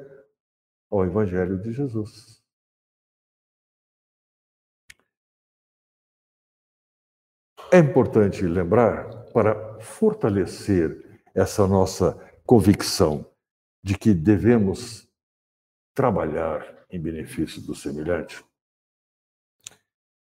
ao 0.89 1.05
Evangelho 1.05 1.61
de 1.61 1.71
Jesus. 1.71 2.40
É 7.73 7.79
importante 7.79 8.45
lembrar, 8.45 9.09
para 9.31 9.79
fortalecer 9.79 11.23
essa 11.33 11.65
nossa 11.65 12.19
convicção 12.45 13.25
de 13.81 13.97
que 13.97 14.13
devemos 14.13 15.07
trabalhar 15.95 16.85
em 16.91 16.99
benefício 17.01 17.61
do 17.61 17.73
semelhante, 17.73 18.43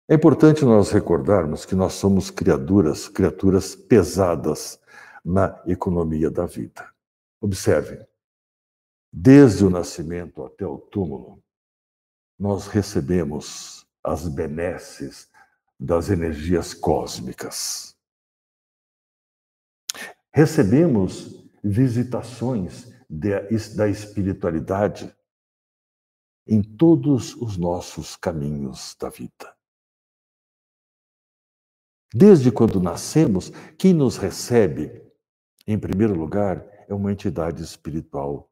é 0.09 0.15
importante 0.15 0.65
nós 0.65 0.91
recordarmos 0.91 1.63
que 1.63 1.73
nós 1.73 1.93
somos 1.93 2.29
criaturas, 2.29 3.07
criaturas 3.07 3.75
pesadas 3.75 4.77
na 5.23 5.57
economia 5.65 6.29
da 6.29 6.45
vida. 6.45 6.85
Observem, 7.39 8.05
desde 9.09 9.63
o 9.63 9.69
nascimento 9.69 10.43
até 10.43 10.67
o 10.67 10.77
túmulo, 10.77 11.41
nós 12.37 12.67
recebemos 12.67 13.87
as 14.03 14.27
benesses 14.27 15.30
das 15.81 16.11
energias 16.11 16.75
cósmicas. 16.75 17.97
Recebemos 20.31 21.43
visitações 21.63 22.87
da 23.09 23.89
espiritualidade 23.89 25.13
em 26.45 26.61
todos 26.61 27.35
os 27.35 27.57
nossos 27.57 28.15
caminhos 28.15 28.95
da 28.99 29.09
vida. 29.09 29.57
Desde 32.13 32.51
quando 32.51 32.79
nascemos, 32.79 33.49
quem 33.77 33.93
nos 33.93 34.17
recebe, 34.17 35.01
em 35.65 35.79
primeiro 35.79 36.13
lugar, 36.13 36.63
é 36.87 36.93
uma 36.93 37.11
entidade 37.11 37.63
espiritual 37.63 38.51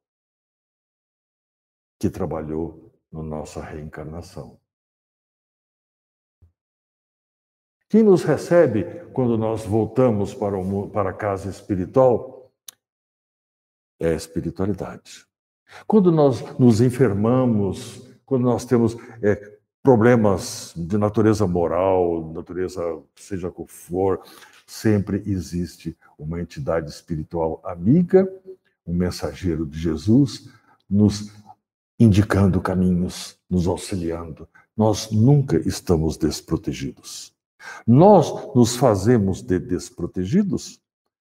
que 1.99 2.09
trabalhou 2.09 2.91
na 3.11 3.21
nossa 3.21 3.61
reencarnação. 3.61 4.58
Quem 7.89 8.03
nos 8.03 8.23
recebe 8.23 8.83
quando 9.13 9.35
nós 9.35 9.65
voltamos 9.65 10.31
para, 10.35 10.55
o, 10.55 10.87
para 10.89 11.09
a 11.09 11.13
casa 11.13 11.49
espiritual 11.49 12.51
é 13.99 14.09
a 14.09 14.15
espiritualidade. 14.15 15.25
Quando 15.87 16.11
nós 16.11 16.41
nos 16.59 16.81
enfermamos, 16.81 18.07
quando 18.27 18.43
nós 18.43 18.63
temos 18.63 18.95
é, 19.23 19.57
problemas 19.81 20.71
de 20.77 20.99
natureza 20.99 21.47
moral, 21.47 22.31
natureza 22.31 22.81
seja 23.15 23.49
qual 23.49 23.67
for, 23.67 24.21
sempre 24.67 25.23
existe 25.25 25.97
uma 26.15 26.39
entidade 26.39 26.91
espiritual 26.91 27.59
amiga, 27.65 28.31
um 28.85 28.93
mensageiro 28.93 29.65
de 29.65 29.79
Jesus, 29.79 30.47
nos 30.87 31.33
indicando 31.99 32.61
caminhos, 32.61 33.35
nos 33.49 33.65
auxiliando. 33.65 34.47
Nós 34.77 35.09
nunca 35.09 35.57
estamos 35.67 36.17
desprotegidos. 36.17 37.38
Nós 37.85 38.53
nos 38.55 38.75
fazemos 38.75 39.41
de 39.41 39.59
desprotegidos 39.59 40.81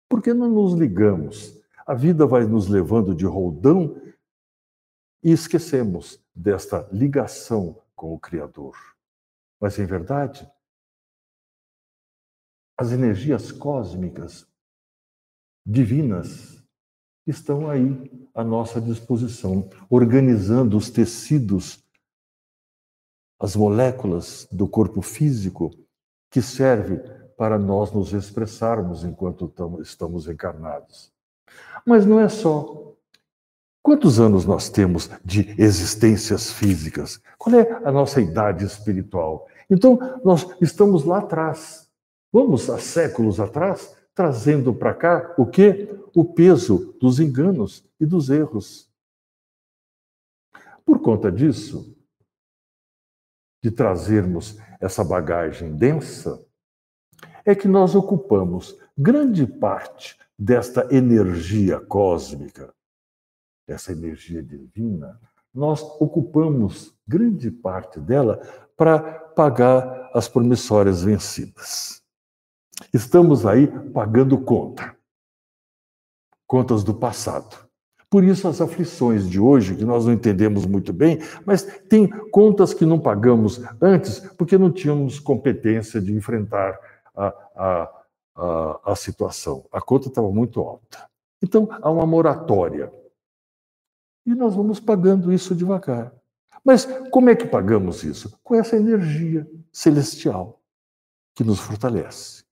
porque 0.08 0.34
não 0.34 0.48
nos 0.50 0.74
ligamos. 0.74 1.58
A 1.86 1.94
vida 1.94 2.26
vai 2.26 2.44
nos 2.44 2.68
levando 2.68 3.14
de 3.14 3.26
roldão 3.26 4.00
e 5.22 5.30
esquecemos 5.32 6.22
desta 6.34 6.88
ligação 6.92 7.80
com 7.94 8.14
o 8.14 8.18
Criador. 8.18 8.76
Mas, 9.60 9.78
em 9.78 9.84
verdade, 9.84 10.50
as 12.78 12.92
energias 12.92 13.52
cósmicas 13.52 14.46
divinas 15.66 16.64
estão 17.26 17.68
aí 17.68 18.28
à 18.34 18.42
nossa 18.42 18.80
disposição, 18.80 19.68
organizando 19.88 20.76
os 20.76 20.90
tecidos, 20.90 21.84
as 23.38 23.54
moléculas 23.54 24.48
do 24.50 24.66
corpo 24.66 25.02
físico 25.02 25.70
que 26.30 26.40
serve 26.40 26.98
para 27.36 27.58
nós 27.58 27.92
nos 27.92 28.12
expressarmos 28.12 29.04
enquanto 29.04 29.52
estamos 29.80 30.28
encarnados. 30.28 31.12
Mas 31.84 32.06
não 32.06 32.20
é 32.20 32.28
só 32.28 32.90
Quantos 33.82 34.20
anos 34.20 34.44
nós 34.44 34.68
temos 34.68 35.10
de 35.24 35.54
existências 35.60 36.52
físicas? 36.52 37.20
Qual 37.38 37.54
é 37.56 37.80
a 37.82 37.90
nossa 37.90 38.20
idade 38.20 38.64
espiritual? 38.64 39.48
Então, 39.70 39.98
nós 40.22 40.46
estamos 40.60 41.04
lá 41.04 41.18
atrás. 41.18 41.88
Vamos 42.32 42.68
há 42.68 42.78
séculos 42.78 43.40
atrás, 43.40 43.96
trazendo 44.14 44.74
para 44.74 44.94
cá 44.94 45.34
o 45.38 45.46
quê? 45.46 45.88
O 46.14 46.24
peso 46.24 46.94
dos 47.00 47.18
enganos 47.20 47.84
e 47.98 48.04
dos 48.04 48.28
erros. 48.28 48.88
Por 50.84 51.00
conta 51.00 51.32
disso, 51.32 51.96
de 53.62 53.70
trazermos 53.70 54.58
essa 54.80 55.04
bagagem 55.04 55.76
densa, 55.76 56.44
é 57.44 57.54
que 57.54 57.68
nós 57.68 57.94
ocupamos 57.94 58.76
grande 58.96 59.46
parte 59.46 60.18
desta 60.38 60.88
energia 60.90 61.78
cósmica 61.78 62.74
essa 63.72 63.92
energia 63.92 64.42
divina, 64.42 65.20
nós 65.52 65.82
ocupamos 66.00 66.94
grande 67.06 67.50
parte 67.50 68.00
dela 68.00 68.38
para 68.76 69.00
pagar 69.30 70.10
as 70.14 70.28
promissórias 70.28 71.02
vencidas. 71.02 72.02
Estamos 72.92 73.44
aí 73.44 73.66
pagando 73.92 74.40
conta, 74.42 74.96
contas 76.46 76.82
do 76.82 76.94
passado. 76.94 77.68
Por 78.10 78.24
isso 78.24 78.48
as 78.48 78.60
aflições 78.60 79.30
de 79.30 79.38
hoje, 79.38 79.76
que 79.76 79.84
nós 79.84 80.04
não 80.04 80.12
entendemos 80.12 80.66
muito 80.66 80.92
bem, 80.92 81.20
mas 81.46 81.62
tem 81.88 82.08
contas 82.30 82.74
que 82.74 82.84
não 82.84 82.98
pagamos 82.98 83.62
antes 83.80 84.18
porque 84.36 84.58
não 84.58 84.72
tínhamos 84.72 85.20
competência 85.20 86.00
de 86.00 86.12
enfrentar 86.12 86.76
a, 87.16 87.26
a, 87.54 88.02
a, 88.34 88.80
a 88.92 88.96
situação. 88.96 89.64
A 89.70 89.80
conta 89.80 90.08
estava 90.08 90.28
muito 90.32 90.60
alta. 90.60 91.08
Então 91.40 91.68
há 91.70 91.88
uma 91.88 92.04
moratória. 92.04 92.92
E 94.26 94.34
nós 94.34 94.56
vamos 94.56 94.80
pagando 94.80 95.32
isso 95.32 95.54
devagar. 95.54 96.12
Mas 96.64 96.86
como 97.12 97.30
é 97.30 97.36
que 97.36 97.46
pagamos 97.46 98.02
isso? 98.02 98.36
Com 98.42 98.56
essa 98.56 98.76
energia 98.76 99.48
celestial 99.72 100.60
que 101.34 101.44
nos 101.44 101.60
fortalece. 101.60 102.44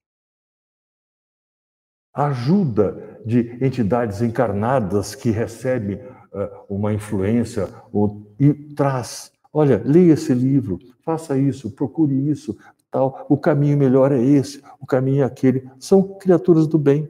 Ajuda 2.19 3.19
de 3.25 3.57
entidades 3.63 4.21
encarnadas 4.21 5.15
que 5.15 5.29
recebem 5.29 5.95
uh, 5.95 6.65
uma 6.67 6.93
influência 6.93 7.69
ou, 7.93 8.35
e 8.37 8.53
traz. 8.53 9.31
Olha, 9.53 9.81
leia 9.85 10.13
esse 10.13 10.33
livro, 10.33 10.77
faça 11.01 11.37
isso, 11.37 11.71
procure 11.71 12.13
isso, 12.29 12.57
tal. 12.91 13.25
O 13.29 13.37
caminho 13.37 13.77
melhor 13.77 14.11
é 14.11 14.21
esse, 14.21 14.61
o 14.81 14.85
caminho 14.85 15.23
é 15.23 15.25
aquele. 15.25 15.69
São 15.79 16.03
criaturas 16.17 16.67
do 16.67 16.77
bem, 16.77 17.09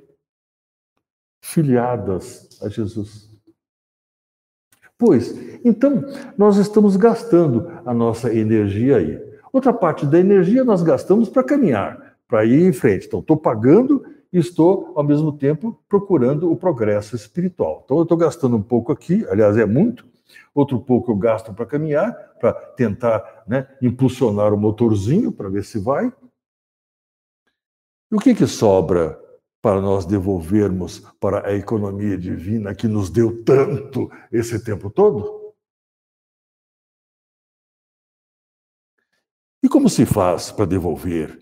filiadas 1.42 2.60
a 2.62 2.70
Jesus. 2.70 3.30
Pois, 4.96 5.34
então, 5.66 6.06
nós 6.38 6.58
estamos 6.58 6.98
gastando 6.98 7.72
a 7.84 7.94
nossa 7.94 8.32
energia 8.32 8.98
aí. 8.98 9.20
Outra 9.52 9.74
parte 9.74 10.06
da 10.06 10.20
energia 10.20 10.64
nós 10.64 10.84
gastamos 10.84 11.30
para 11.30 11.44
caminhar, 11.44 12.16
para 12.28 12.46
ir 12.46 12.62
em 12.64 12.74
frente. 12.74 13.08
Então, 13.08 13.22
estou 13.22 13.38
pagando 13.38 14.06
estou, 14.32 14.94
ao 14.96 15.04
mesmo 15.04 15.32
tempo, 15.32 15.82
procurando 15.88 16.52
o 16.52 16.56
progresso 16.56 17.16
espiritual. 17.16 17.82
Então, 17.84 17.98
eu 17.98 18.04
estou 18.04 18.18
gastando 18.18 18.56
um 18.56 18.62
pouco 18.62 18.92
aqui, 18.92 19.26
aliás, 19.30 19.58
é 19.58 19.66
muito, 19.66 20.06
outro 20.54 20.80
pouco 20.80 21.12
eu 21.12 21.16
gasto 21.16 21.54
para 21.54 21.66
caminhar, 21.66 22.14
para 22.40 22.54
tentar 22.54 23.44
né, 23.48 23.68
impulsionar 23.82 24.54
o 24.54 24.58
motorzinho, 24.58 25.32
para 25.32 25.50
ver 25.50 25.64
se 25.64 25.80
vai. 25.80 26.14
E 28.12 28.16
o 28.16 28.20
que, 28.20 28.36
que 28.36 28.48
sobra 28.48 29.20
para 29.62 29.82
nós 29.82 30.06
devolvermos 30.06 31.00
para 31.20 31.48
a 31.48 31.54
economia 31.54 32.18
divina 32.18 32.74
que 32.74 32.88
nos 32.88 33.10
deu 33.10 33.44
tanto 33.44 34.10
esse 34.32 34.64
tempo 34.64 34.90
todo? 34.90 35.54
E 39.62 39.68
como 39.68 39.90
se 39.90 40.06
faz 40.06 40.52
para 40.52 40.66
devolver 40.66 41.38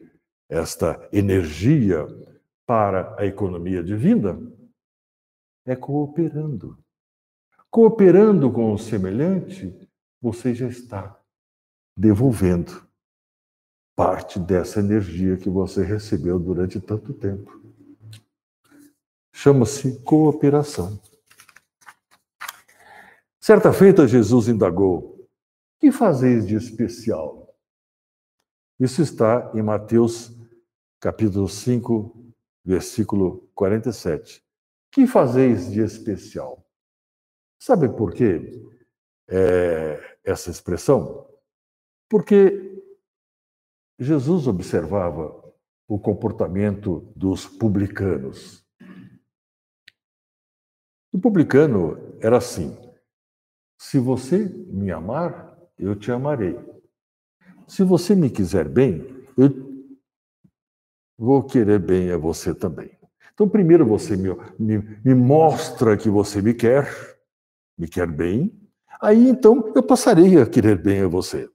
esta 0.49 1.07
energia 1.11 2.07
para 2.67 3.15
a 3.17 3.25
economia 3.25 3.81
divina? 3.81 4.37
É 5.65 5.75
cooperando. 5.75 6.77
Cooperando 7.71 8.51
com 8.51 8.73
o 8.73 8.77
semelhante, 8.77 9.73
você 10.21 10.53
já 10.53 10.67
está 10.67 11.19
devolvendo 11.97 12.85
parte 13.95 14.39
dessa 14.39 14.79
energia 14.79 15.37
que 15.37 15.49
você 15.49 15.83
recebeu 15.83 16.37
durante 16.37 16.79
tanto 16.79 17.13
tempo. 17.13 17.59
Chama-se 19.33 19.99
cooperação. 20.01 20.99
Certa 23.39 23.71
feita, 23.71 24.07
Jesus 24.07 24.47
indagou: 24.49 25.27
Que 25.79 25.91
fazeis 25.91 26.45
de 26.45 26.55
especial? 26.55 27.55
Isso 28.79 29.01
está 29.01 29.51
em 29.55 29.61
Mateus 29.61 30.35
capítulo 30.99 31.47
5, 31.47 32.26
versículo 32.67 33.49
47. 33.55 34.43
Que 34.91 35.07
fazeis 35.07 35.71
de 35.71 35.79
especial? 35.79 36.67
Sabe 37.57 37.87
por 37.87 38.13
quê 38.13 38.61
é, 39.29 40.17
essa 40.23 40.51
expressão? 40.51 41.25
Porque 42.09 42.83
Jesus 43.97 44.47
observava 44.47 45.33
o 45.87 45.97
comportamento 45.97 47.11
dos 47.15 47.45
publicanos. 47.45 48.65
O 51.11 51.19
publicano 51.19 52.17
era 52.19 52.37
assim: 52.37 52.77
se 53.79 53.97
você 53.97 54.45
me 54.45 54.91
amar, 54.91 55.57
eu 55.79 55.95
te 55.95 56.11
amarei. 56.11 56.59
Se 57.65 57.83
você 57.83 58.13
me 58.13 58.29
quiser 58.29 58.67
bem, 58.67 59.25
eu 59.37 59.66
vou 61.17 61.43
querer 61.43 61.79
bem 61.79 62.11
a 62.11 62.17
você 62.17 62.53
também. 62.53 62.91
Então, 63.33 63.47
primeiro 63.47 63.85
você 63.85 64.15
me, 64.15 64.29
me, 64.57 64.99
me 65.03 65.15
mostra 65.15 65.95
que 65.97 66.09
você 66.09 66.41
me 66.41 66.53
quer, 66.53 66.89
me 67.77 67.87
quer 67.87 68.07
bem, 68.07 68.51
aí 69.01 69.29
então 69.29 69.71
eu 69.75 69.83
passarei 69.83 70.41
a 70.41 70.45
querer 70.45 70.77
bem 70.77 71.01
a 71.01 71.07
você. 71.07 71.49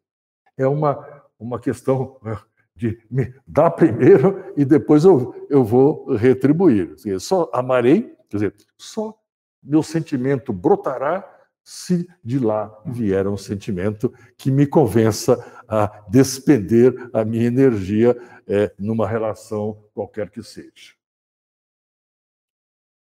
É 0.56 0.66
uma 0.66 1.22
uma 1.42 1.58
questão 1.58 2.16
né, 2.22 2.38
de 2.74 2.98
me 3.10 3.34
dar 3.46 3.70
primeiro 3.70 4.52
e 4.56 4.64
depois 4.64 5.04
eu, 5.04 5.34
eu 5.50 5.64
vou 5.64 6.14
retribuir. 6.14 6.94
Só 7.18 7.50
amarei, 7.52 8.14
quer 8.30 8.36
dizer, 8.36 8.54
só 8.78 9.14
meu 9.62 9.82
sentimento 9.82 10.52
brotará 10.52 11.28
se 11.64 12.08
de 12.24 12.38
lá 12.38 12.82
vier 12.84 13.26
um 13.26 13.36
sentimento 13.36 14.12
que 14.36 14.50
me 14.50 14.66
convença 14.66 15.36
a 15.68 16.04
despender 16.08 16.94
a 17.12 17.24
minha 17.24 17.46
energia 17.46 18.16
é, 18.46 18.74
numa 18.78 19.06
relação 19.06 19.82
qualquer 19.94 20.30
que 20.30 20.42
seja. 20.42 20.94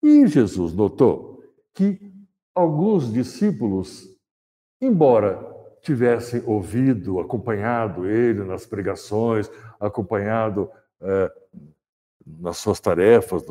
E 0.02 0.28
Jesus 0.28 0.74
notou 0.74 1.44
que 1.74 2.12
alguns 2.56 3.12
discípulos, 3.12 4.16
embora 4.82 5.48
tivessem 5.82 6.44
ouvido, 6.46 7.20
acompanhado 7.20 8.06
ele 8.06 8.44
nas 8.44 8.66
pregações, 8.66 9.50
acompanhado 9.80 10.70
é, 11.02 11.32
nas 12.26 12.58
suas 12.58 12.80
tarefas, 12.80 13.44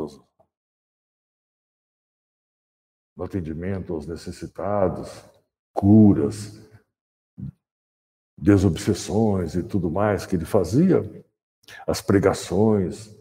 no 3.18 3.24
atendimento 3.24 3.92
aos 3.92 4.06
necessitados, 4.06 5.22
curas, 5.74 6.58
desobsessões 8.40 9.56
e 9.56 9.62
tudo 9.62 9.90
mais 9.90 10.24
que 10.24 10.36
ele 10.36 10.46
fazia, 10.46 11.02
as 11.86 12.00
pregações. 12.00 13.14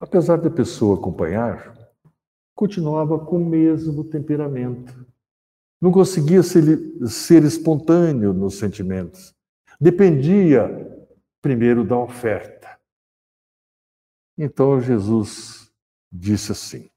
Apesar 0.00 0.36
da 0.36 0.50
pessoa 0.50 0.98
acompanhar, 0.98 1.74
continuava 2.54 3.18
com 3.24 3.38
o 3.38 3.46
mesmo 3.46 4.04
temperamento 4.04 5.06
não 5.80 5.92
conseguia 5.92 6.42
ser, 6.42 6.64
ser 7.06 7.44
espontâneo 7.44 8.32
nos 8.32 8.58
sentimentos. 8.58 9.34
Dependia 9.80 10.68
primeiro 11.42 11.84
da 11.84 11.96
oferta. 11.96 12.78
Então 14.38 14.80
Jesus 14.80 15.70
disse 16.10 16.52
assim: 16.52 16.90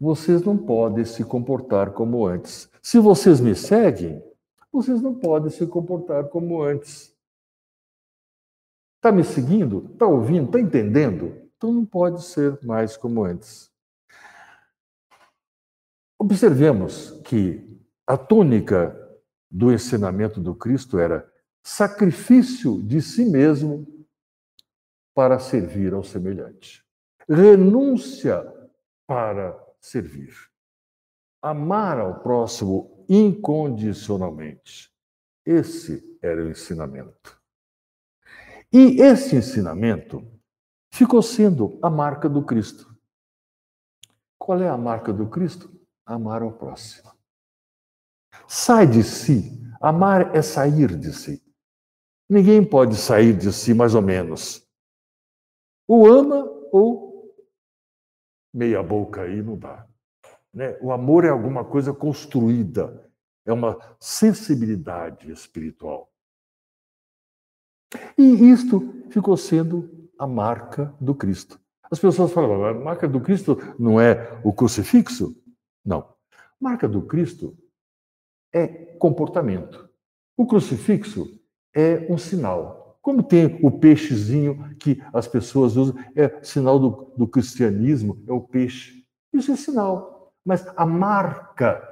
Vocês 0.00 0.42
não 0.42 0.56
podem 0.56 1.04
se 1.04 1.24
comportar 1.24 1.92
como 1.92 2.26
antes. 2.26 2.70
Se 2.80 2.98
vocês 2.98 3.40
me 3.40 3.54
seguem, 3.54 4.22
vocês 4.72 5.02
não 5.02 5.14
podem 5.14 5.50
se 5.50 5.66
comportar 5.66 6.28
como 6.28 6.62
antes. 6.62 7.14
Está 8.96 9.10
me 9.10 9.24
seguindo? 9.24 9.90
Está 9.92 10.06
ouvindo? 10.06 10.46
Está 10.46 10.60
entendendo? 10.60 11.48
Então 11.56 11.72
não 11.72 11.84
pode 11.84 12.22
ser 12.22 12.58
mais 12.64 12.96
como 12.96 13.24
antes. 13.24 13.70
Observemos 16.18 17.12
que 17.24 17.80
a 18.06 18.16
tônica 18.16 18.96
do 19.50 19.72
ensinamento 19.72 20.40
do 20.40 20.54
Cristo 20.54 20.98
era 20.98 21.28
sacrifício 21.62 22.82
de 22.82 23.00
si 23.02 23.24
mesmo 23.24 23.86
para 25.14 25.38
servir 25.38 25.92
ao 25.92 26.04
semelhante. 26.04 26.84
Renúncia 27.28 28.46
para 29.06 29.67
servir. 29.80 30.34
Amar 31.42 31.98
ao 31.98 32.20
próximo 32.20 33.04
incondicionalmente. 33.08 34.92
Esse 35.44 36.18
era 36.20 36.44
o 36.44 36.50
ensinamento. 36.50 37.40
E 38.72 39.00
esse 39.00 39.36
ensinamento 39.36 40.26
ficou 40.92 41.22
sendo 41.22 41.78
a 41.82 41.88
marca 41.88 42.28
do 42.28 42.44
Cristo. 42.44 42.94
Qual 44.38 44.60
é 44.60 44.68
a 44.68 44.76
marca 44.76 45.12
do 45.12 45.28
Cristo? 45.28 45.78
amar 46.08 46.42
ao 46.42 46.52
próximo. 46.52 47.12
Sai 48.46 48.86
de 48.86 49.02
si. 49.02 49.60
Amar 49.80 50.34
é 50.34 50.42
sair 50.42 50.96
de 50.96 51.12
si. 51.12 51.42
Ninguém 52.28 52.64
pode 52.64 52.96
sair 52.96 53.36
de 53.36 53.52
si 53.52 53.74
mais 53.74 53.94
ou 53.94 54.02
menos. 54.02 54.66
O 55.86 56.06
ama 56.06 56.44
ou 56.72 57.07
meia 58.58 58.82
boca 58.82 59.22
aí 59.22 59.40
não 59.40 59.56
dá. 59.56 59.86
Né? 60.52 60.76
O 60.82 60.90
amor 60.90 61.24
é 61.24 61.28
alguma 61.28 61.64
coisa 61.64 61.94
construída, 61.94 63.08
é 63.46 63.52
uma 63.52 63.78
sensibilidade 64.00 65.30
espiritual. 65.30 66.12
E 68.18 68.50
isto 68.50 69.04
ficou 69.10 69.36
sendo 69.36 70.10
a 70.18 70.26
marca 70.26 70.92
do 71.00 71.14
Cristo. 71.14 71.60
As 71.88 72.00
pessoas 72.00 72.32
falam, 72.32 72.64
a 72.64 72.74
marca 72.74 73.06
do 73.06 73.20
Cristo 73.20 73.56
não 73.78 74.00
é 74.00 74.40
o 74.44 74.52
crucifixo? 74.52 75.40
Não. 75.84 76.12
Marca 76.60 76.88
do 76.88 77.02
Cristo 77.02 77.56
é 78.52 78.66
comportamento. 78.96 79.88
O 80.36 80.46
crucifixo 80.46 81.40
é 81.72 82.12
um 82.12 82.18
sinal. 82.18 82.77
Como 83.08 83.22
tem 83.22 83.58
o 83.62 83.70
peixezinho 83.70 84.76
que 84.76 85.02
as 85.14 85.26
pessoas 85.26 85.78
usam, 85.78 85.94
é 86.14 86.44
sinal 86.44 86.78
do, 86.78 86.90
do 87.16 87.26
cristianismo, 87.26 88.22
é 88.28 88.32
o 88.32 88.42
peixe. 88.42 89.02
Isso 89.32 89.50
é 89.50 89.56
sinal. 89.56 90.30
Mas 90.44 90.68
a 90.76 90.84
marca 90.84 91.82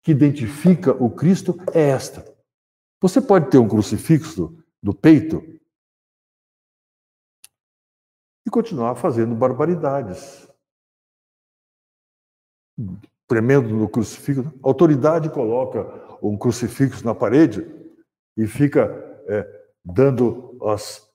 que 0.00 0.12
identifica 0.12 0.92
o 0.92 1.10
Cristo 1.10 1.56
é 1.74 1.88
esta. 1.88 2.24
Você 3.00 3.20
pode 3.20 3.50
ter 3.50 3.58
um 3.58 3.66
crucifixo 3.66 4.64
do 4.80 4.94
peito 4.94 5.42
e 8.46 8.50
continuar 8.50 8.94
fazendo 8.94 9.34
barbaridades 9.34 10.48
tremendo 13.26 13.70
no 13.70 13.88
crucifixo. 13.88 14.42
A 14.62 14.68
autoridade 14.68 15.28
coloca 15.30 15.82
um 16.22 16.38
crucifixo 16.38 17.04
na 17.04 17.12
parede 17.12 17.66
e 18.36 18.46
fica 18.46 18.84
é, 19.26 19.61
dando 19.84 20.58
as, 20.66 21.08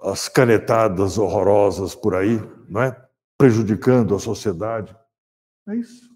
as 0.00 0.28
canetadas 0.28 1.18
horrorosas 1.18 1.94
por 1.94 2.14
aí, 2.14 2.38
não 2.68 2.82
é? 2.82 3.10
prejudicando 3.40 4.14
a 4.14 4.18
sociedade. 4.18 4.94
É 5.66 5.74
isso. 5.74 6.14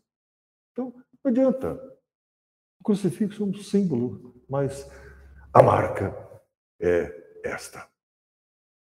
Então, 0.71 0.93
não 1.25 1.31
adianta. 1.31 1.73
O 2.79 2.85
crucifixo 2.85 3.43
é 3.43 3.47
um 3.47 3.55
símbolo, 3.55 4.35
mas 4.47 4.87
a 5.51 5.63
marca 5.63 6.15
é 6.79 7.41
esta. 7.43 7.89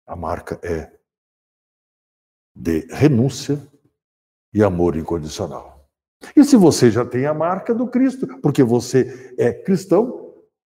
A 0.05 0.15
marca 0.15 0.59
é 0.63 0.99
de 2.55 2.81
renúncia 2.93 3.59
e 4.53 4.61
amor 4.61 4.95
incondicional. 4.95 5.89
E 6.35 6.43
se 6.43 6.55
você 6.55 6.91
já 6.91 7.03
tem 7.03 7.25
a 7.25 7.33
marca 7.33 7.73
do 7.73 7.87
Cristo, 7.87 8.39
porque 8.39 8.61
você 8.61 9.33
é 9.35 9.51
cristão, 9.51 10.26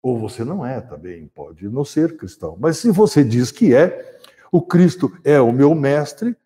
ou 0.02 0.18
você 0.18 0.44
não 0.44 0.64
é 0.64 0.80
também, 0.80 1.26
pode 1.28 1.68
não 1.68 1.84
ser 1.84 2.16
cristão, 2.16 2.56
mas 2.58 2.78
se 2.78 2.90
você 2.90 3.24
diz 3.24 3.50
que 3.50 3.74
é, 3.74 4.20
o 4.50 4.62
Cristo 4.62 5.12
é 5.24 5.40
o 5.40 5.52
meu 5.52 5.74
mestre, 5.74 6.37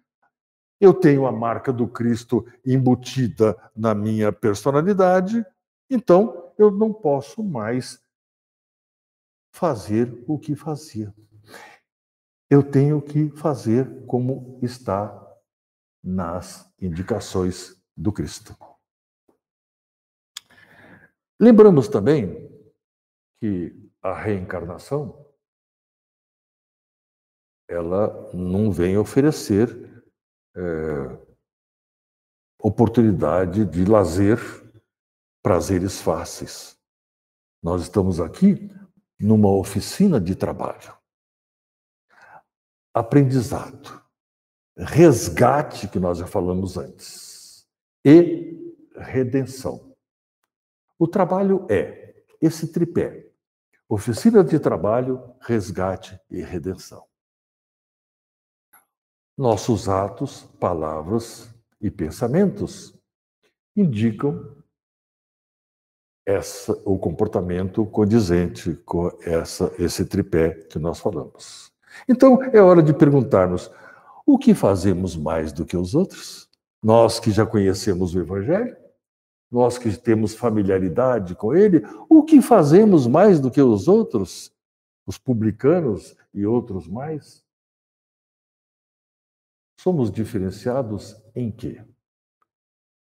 eu 0.81 0.93
tenho 0.93 1.27
a 1.27 1.33
marca 1.33 1.73
do 1.73 1.87
Cristo 1.87 2.45
embutida 2.67 3.57
na 3.77 3.95
minha 3.95 4.33
personalidade, 4.33 5.45
então 5.89 6.53
eu 6.59 6.71
não 6.71 6.93
posso 6.93 7.43
mais 7.43 8.03
fazer 9.53 10.25
o 10.27 10.39
que 10.39 10.57
fazia. 10.57 11.15
Eu 12.51 12.63
tenho 12.63 13.01
que 13.01 13.31
fazer 13.31 14.05
como 14.07 14.59
está 14.63 15.19
nas 16.03 16.69
indicações 16.81 17.81
do 17.97 18.11
Cristo. 18.11 18.57
Lembramos 21.39 21.89
também 21.89 22.52
que 23.43 23.91
a 24.01 24.15
reencarnação 24.15 25.27
ela 27.69 28.31
não 28.33 28.71
vem 28.71 28.97
oferecer 28.97 29.69
é, 30.55 30.61
oportunidade 32.57 33.65
de 33.65 33.85
lazer, 33.85 34.39
prazeres 35.43 36.01
fáceis. 36.01 36.79
Nós 37.61 37.83
estamos 37.83 38.21
aqui 38.21 38.71
numa 39.19 39.51
oficina 39.51 40.21
de 40.21 40.37
trabalho. 40.37 40.97
Aprendizado, 42.95 44.05
resgate, 44.77 45.89
que 45.89 45.99
nós 45.99 46.19
já 46.19 46.29
falamos 46.29 46.77
antes, 46.77 47.69
e 48.05 48.57
redenção. 48.95 49.97
O 50.97 51.09
trabalho 51.09 51.67
é 51.69 52.25
esse 52.41 52.71
tripé: 52.71 53.32
oficina 53.95 54.43
de 54.43 54.59
trabalho, 54.59 55.23
resgate 55.39 56.19
e 56.31 56.41
redenção. 56.41 57.05
Nossos 59.37 59.87
atos, 59.87 60.45
palavras 60.59 61.55
e 61.79 61.91
pensamentos 61.91 62.99
indicam 63.77 64.57
essa, 66.25 66.73
o 66.87 66.99
comportamento 66.99 67.85
condizente 67.85 68.75
com 68.87 69.11
essa, 69.21 69.71
esse 69.79 70.07
tripé 70.07 70.55
que 70.71 70.79
nós 70.79 70.99
falamos. 70.99 71.71
Então, 72.09 72.43
é 72.45 72.63
hora 72.63 72.83
de 72.83 72.95
perguntarmos: 72.95 73.71
o 74.25 74.39
que 74.39 74.55
fazemos 74.55 75.17
mais 75.17 75.53
do 75.53 75.67
que 75.67 75.77
os 75.77 75.95
outros? 75.95 76.49
Nós 76.83 77.21
que 77.21 77.31
já 77.31 77.45
conhecemos 77.45 78.15
o 78.15 78.21
Evangelho? 78.21 78.75
Nós 79.53 79.77
que 79.77 79.95
temos 79.99 80.35
familiaridade 80.35 81.35
com 81.35 81.55
ele? 81.55 81.85
O 82.09 82.23
que 82.23 82.41
fazemos 82.41 83.07
mais 83.07 83.39
do 83.39 83.51
que 83.51 83.61
os 83.61 83.87
outros? 83.87 84.51
Os 85.07 85.19
publicanos 85.19 86.17
e 86.33 86.47
outros 86.47 86.89
mais? 86.89 87.45
Somos 89.79 90.11
diferenciados 90.11 91.23
em 91.35 91.51
quê? 91.51 91.85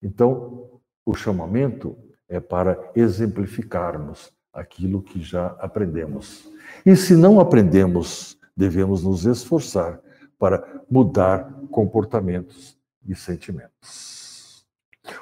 Então, 0.02 0.80
o 1.06 1.14
chamamento 1.14 1.96
é 2.28 2.40
para 2.40 2.90
exemplificarmos 2.96 4.32
aquilo 4.52 5.00
que 5.00 5.22
já 5.22 5.46
aprendemos. 5.60 6.50
E 6.84 6.96
se 6.96 7.14
não 7.14 7.38
aprendemos, 7.38 8.36
devemos 8.56 9.04
nos 9.04 9.26
esforçar 9.26 10.00
para 10.40 10.82
mudar 10.90 11.52
comportamentos 11.70 12.76
e 13.06 13.14
sentimentos. 13.14 14.21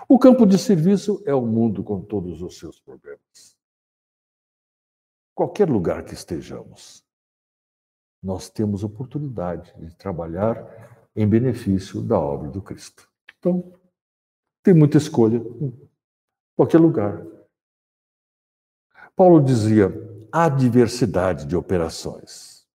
O 0.08 0.18
campo 0.18 0.44
de 0.44 0.58
serviço 0.58 1.22
é 1.24 1.34
o 1.34 1.46
mundo 1.46 1.82
com 1.82 2.00
todos 2.02 2.42
os 2.42 2.58
seus 2.58 2.80
problemas. 2.80 3.56
Qualquer 5.34 5.70
lugar 5.70 6.04
que 6.04 6.12
estejamos, 6.12 7.04
nós 8.22 8.50
temos 8.50 8.84
oportunidade 8.84 9.74
de 9.78 9.94
trabalhar 9.96 11.08
em 11.16 11.26
benefício 11.26 12.02
da 12.02 12.18
obra 12.18 12.50
do 12.50 12.60
Cristo. 12.60 13.08
Então, 13.38 13.72
tem 14.62 14.74
muita 14.74 14.98
escolha 14.98 15.40
qualquer 16.54 16.78
lugar. 16.78 17.24
Paulo 19.16 19.42
dizia: 19.42 19.90
há 20.30 20.48
diversidade 20.48 21.46
de 21.46 21.56
operações, 21.56 22.66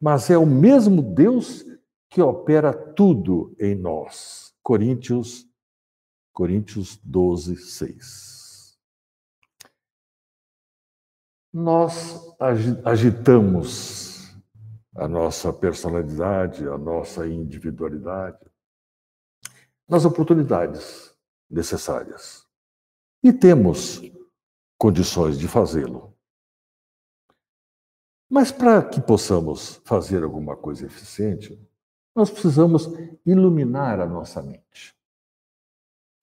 mas 0.00 0.30
é 0.30 0.38
o 0.38 0.46
mesmo 0.46 1.02
Deus 1.02 1.64
que 2.08 2.22
opera 2.22 2.72
tudo 2.72 3.54
em 3.58 3.74
nós. 3.74 4.54
Coríntios, 4.62 5.45
Coríntios 6.36 6.98
12, 7.02 7.56
6. 7.56 8.78
Nós 11.50 12.36
agitamos 12.84 14.36
a 14.94 15.08
nossa 15.08 15.50
personalidade, 15.50 16.68
a 16.68 16.76
nossa 16.76 17.26
individualidade 17.26 18.38
nas 19.88 20.04
oportunidades 20.04 21.16
necessárias 21.48 22.46
e 23.22 23.32
temos 23.32 24.02
condições 24.76 25.38
de 25.38 25.48
fazê-lo. 25.48 26.14
Mas 28.28 28.52
para 28.52 28.86
que 28.86 29.00
possamos 29.00 29.80
fazer 29.86 30.22
alguma 30.22 30.54
coisa 30.54 30.84
eficiente, 30.84 31.58
nós 32.14 32.30
precisamos 32.30 32.86
iluminar 33.24 34.00
a 34.00 34.06
nossa 34.06 34.42
mente. 34.42 34.95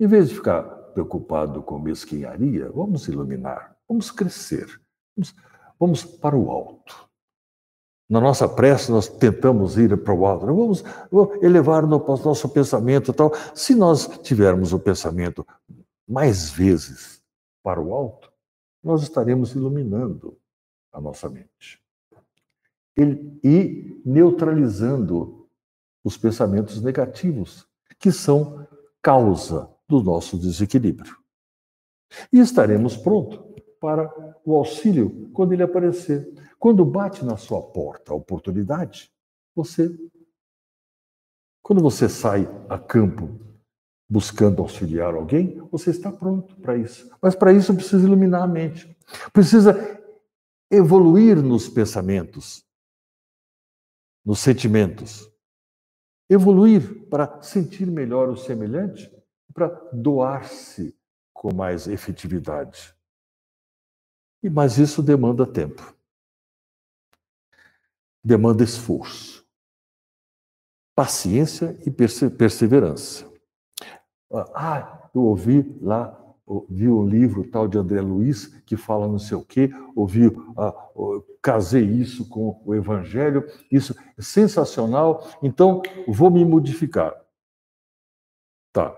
Em 0.03 0.07
vez 0.07 0.27
de 0.27 0.35
ficar 0.35 0.63
preocupado 0.93 1.63
com 1.63 1.79
mesquinharia, 1.79 2.69
vamos 2.69 3.07
iluminar, 3.07 3.73
vamos 3.87 4.11
crescer, 4.11 4.67
vamos, 5.15 5.33
vamos 5.79 6.03
para 6.03 6.35
o 6.35 6.51
alto. 6.51 7.07
Na 8.09 8.19
nossa 8.19 8.49
prece, 8.49 8.91
nós 8.91 9.07
tentamos 9.07 9.77
ir 9.77 9.97
para 10.03 10.13
o 10.13 10.25
alto, 10.25 10.45
vamos 10.45 10.83
elevar 11.41 11.85
o 11.85 11.87
nosso 11.87 12.49
pensamento 12.49 13.11
e 13.11 13.13
tal. 13.13 13.31
Se 13.55 13.73
nós 13.73 14.05
tivermos 14.21 14.73
o 14.73 14.79
pensamento 14.79 15.47
mais 16.05 16.49
vezes 16.49 17.23
para 17.63 17.79
o 17.79 17.93
alto, 17.93 18.29
nós 18.83 19.03
estaremos 19.03 19.55
iluminando 19.55 20.37
a 20.91 20.99
nossa 20.99 21.29
mente 21.29 21.81
e 23.41 24.01
neutralizando 24.05 25.47
os 26.03 26.17
pensamentos 26.17 26.81
negativos, 26.81 27.65
que 27.97 28.11
são 28.11 28.67
causa 29.01 29.72
do 29.87 30.01
nosso 30.01 30.37
desequilíbrio. 30.37 31.17
E 32.31 32.39
estaremos 32.39 32.95
prontos 32.95 33.39
para 33.79 34.09
o 34.45 34.55
auxílio 34.55 35.29
quando 35.33 35.53
ele 35.53 35.63
aparecer. 35.63 36.31
Quando 36.57 36.85
bate 36.85 37.25
na 37.25 37.35
sua 37.35 37.61
porta 37.61 38.13
a 38.13 38.15
oportunidade, 38.15 39.11
você. 39.55 39.93
Quando 41.61 41.81
você 41.81 42.07
sai 42.07 42.47
a 42.69 42.77
campo 42.77 43.39
buscando 44.09 44.61
auxiliar 44.61 45.13
alguém, 45.15 45.57
você 45.71 45.89
está 45.89 46.11
pronto 46.11 46.55
para 46.57 46.77
isso. 46.77 47.09
Mas 47.21 47.35
para 47.35 47.51
isso 47.51 47.73
precisa 47.73 48.05
iluminar 48.05 48.43
a 48.43 48.47
mente. 48.47 48.95
Precisa 49.31 49.75
evoluir 50.69 51.41
nos 51.41 51.67
pensamentos, 51.69 52.65
nos 54.25 54.39
sentimentos. 54.39 55.29
Evoluir 56.29 57.07
para 57.09 57.41
sentir 57.41 57.85
melhor 57.87 58.29
o 58.29 58.37
semelhante, 58.37 59.11
para 59.53 59.67
doar-se 59.91 60.95
com 61.31 61.53
mais 61.53 61.87
efetividade. 61.87 62.95
E 64.41 64.49
mas 64.49 64.77
isso 64.77 65.01
demanda 65.01 65.45
tempo. 65.45 65.95
Demanda 68.23 68.63
esforço, 68.63 69.45
paciência 70.95 71.77
e 71.85 71.91
perseverança. 71.91 73.29
Ah, 74.55 75.09
eu 75.13 75.21
ouvi 75.23 75.77
lá, 75.81 76.17
ouvi 76.45 76.87
um 76.87 77.05
livro 77.05 77.49
tal 77.49 77.67
de 77.67 77.77
André 77.77 78.01
Luiz 78.01 78.47
que 78.65 78.77
fala 78.77 79.07
não 79.07 79.19
sei 79.19 79.37
o 79.37 79.45
quê, 79.45 79.69
ouvi, 79.95 80.31
ah, 80.57 80.73
casei 81.41 81.83
isso 81.83 82.27
com 82.29 82.61
o 82.65 82.73
Evangelho, 82.73 83.45
isso 83.69 83.93
é 84.17 84.21
sensacional, 84.21 85.27
então 85.41 85.81
vou 86.07 86.31
me 86.31 86.43
modificar. 86.45 87.13
Tá, 88.71 88.97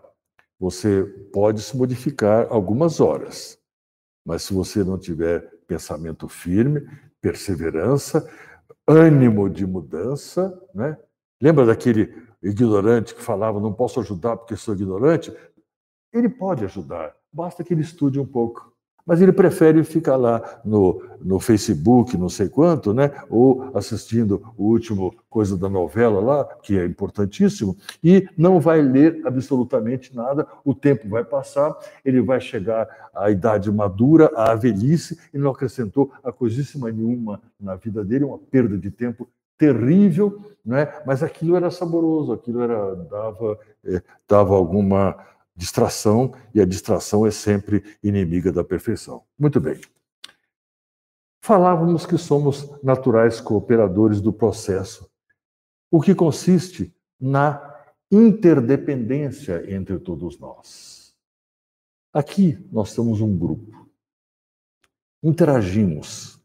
você 0.60 1.04
pode 1.34 1.62
se 1.62 1.76
modificar 1.76 2.48
algumas 2.50 3.00
horas, 3.00 3.60
mas 4.26 4.44
se 4.44 4.54
você 4.54 4.84
não 4.84 4.98
tiver 4.98 5.41
pensamento 5.68 6.28
firme, 6.28 6.88
perseverança, 7.22 8.28
ânimo 8.88 9.50
de 9.50 9.65
mudança, 9.65 10.54
né? 10.74 10.98
Lembra 11.41 11.65
daquele 11.65 12.13
ignorante 12.41 13.13
que 13.13 13.22
falava 13.22 13.60
não 13.60 13.74
posso 13.74 14.00
ajudar 14.00 14.38
porque 14.38 14.56
sou 14.56 14.74
ignorante, 14.74 15.36
ele 16.13 16.30
pode 16.30 16.63
ajudar, 16.63 17.15
basta 17.32 17.63
que 17.63 17.74
ele 17.74 17.82
estude 17.82 18.20
um 18.20 18.26
pouco. 18.26 18.74
Mas 19.06 19.22
ele 19.22 19.32
prefere 19.32 19.84
ficar 19.84 20.15
lá 20.15 20.62
no, 20.65 21.02
no 21.22 21.39
Facebook, 21.39 22.18
não 22.18 22.28
sei 22.28 22.50
quanto, 22.50 22.94
né? 22.94 23.12
ou 23.30 23.70
assistindo 23.76 24.41
o 24.58 24.63
último 24.65 25.13
coisa 25.30 25.58
da 25.58 25.70
novela 25.70 26.20
lá, 26.20 26.46
que 26.63 26.80
é 26.80 26.86
importantíssimo, 26.86 27.76
e 28.04 28.28
não 28.38 28.60
vai 28.60 28.82
ler 28.82 29.22
absolutamente 29.26 30.15
nada, 30.15 30.48
o 30.63 30.74
tempo 30.74 31.10
vai 31.10 31.24
passar, 31.24 31.76
ele 32.04 32.22
vai 32.22 32.39
chegar 32.39 32.88
à 33.13 33.30
idade 33.30 33.72
madura, 33.72 34.32
à 34.36 34.56
velhice, 34.56 35.20
e 35.34 35.38
não 35.38 35.52
acrescentou 35.52 36.12
a 36.24 36.32
coisíssima 36.32 36.89
nenhuma 36.89 37.41
na 37.60 37.76
vida 37.76 38.04
dele, 38.04 38.24
uma 38.24 38.39
perda 38.39 38.78
de 38.78 38.89
tempo 38.89 39.28
terrível, 39.58 40.39
né? 40.65 40.91
mas 41.06 41.24
aquilo 41.24 41.56
era 41.56 41.70
saboroso, 41.70 42.34
aquilo 42.34 42.62
era, 42.62 42.96
dava, 42.96 43.60
é, 43.86 44.02
dava 44.28 44.56
alguma 44.56 45.18
distração, 45.56 46.34
e 46.54 46.60
a 46.60 46.65
distração 46.65 47.26
é 47.26 47.32
sempre 47.32 47.98
inimiga 48.04 48.52
da 48.52 48.63
perfeição. 48.63 49.24
Muito 49.39 49.60
bem. 49.60 49.80
falávamos 51.41 52.08
que 52.08 52.18
somos 52.18 52.68
naturais 52.82 53.39
cooperadores 53.39 54.20
do 54.20 54.34
processo, 54.34 55.08
o 55.91 56.02
que 56.02 56.15
consiste 56.15 56.91
na 57.20 57.86
interdependência 58.12 59.72
entre 59.72 60.00
todos 60.00 60.39
nós. 60.39 61.15
Aqui 62.12 62.58
nós 62.72 62.89
somos 62.89 63.22
um 63.22 63.38
grupo, 63.38 63.88
interagimos. 65.22 66.41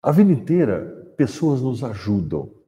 A 0.00 0.12
vida 0.12 0.30
inteira, 0.30 1.12
pessoas 1.16 1.60
nos 1.60 1.82
ajudam 1.82 2.59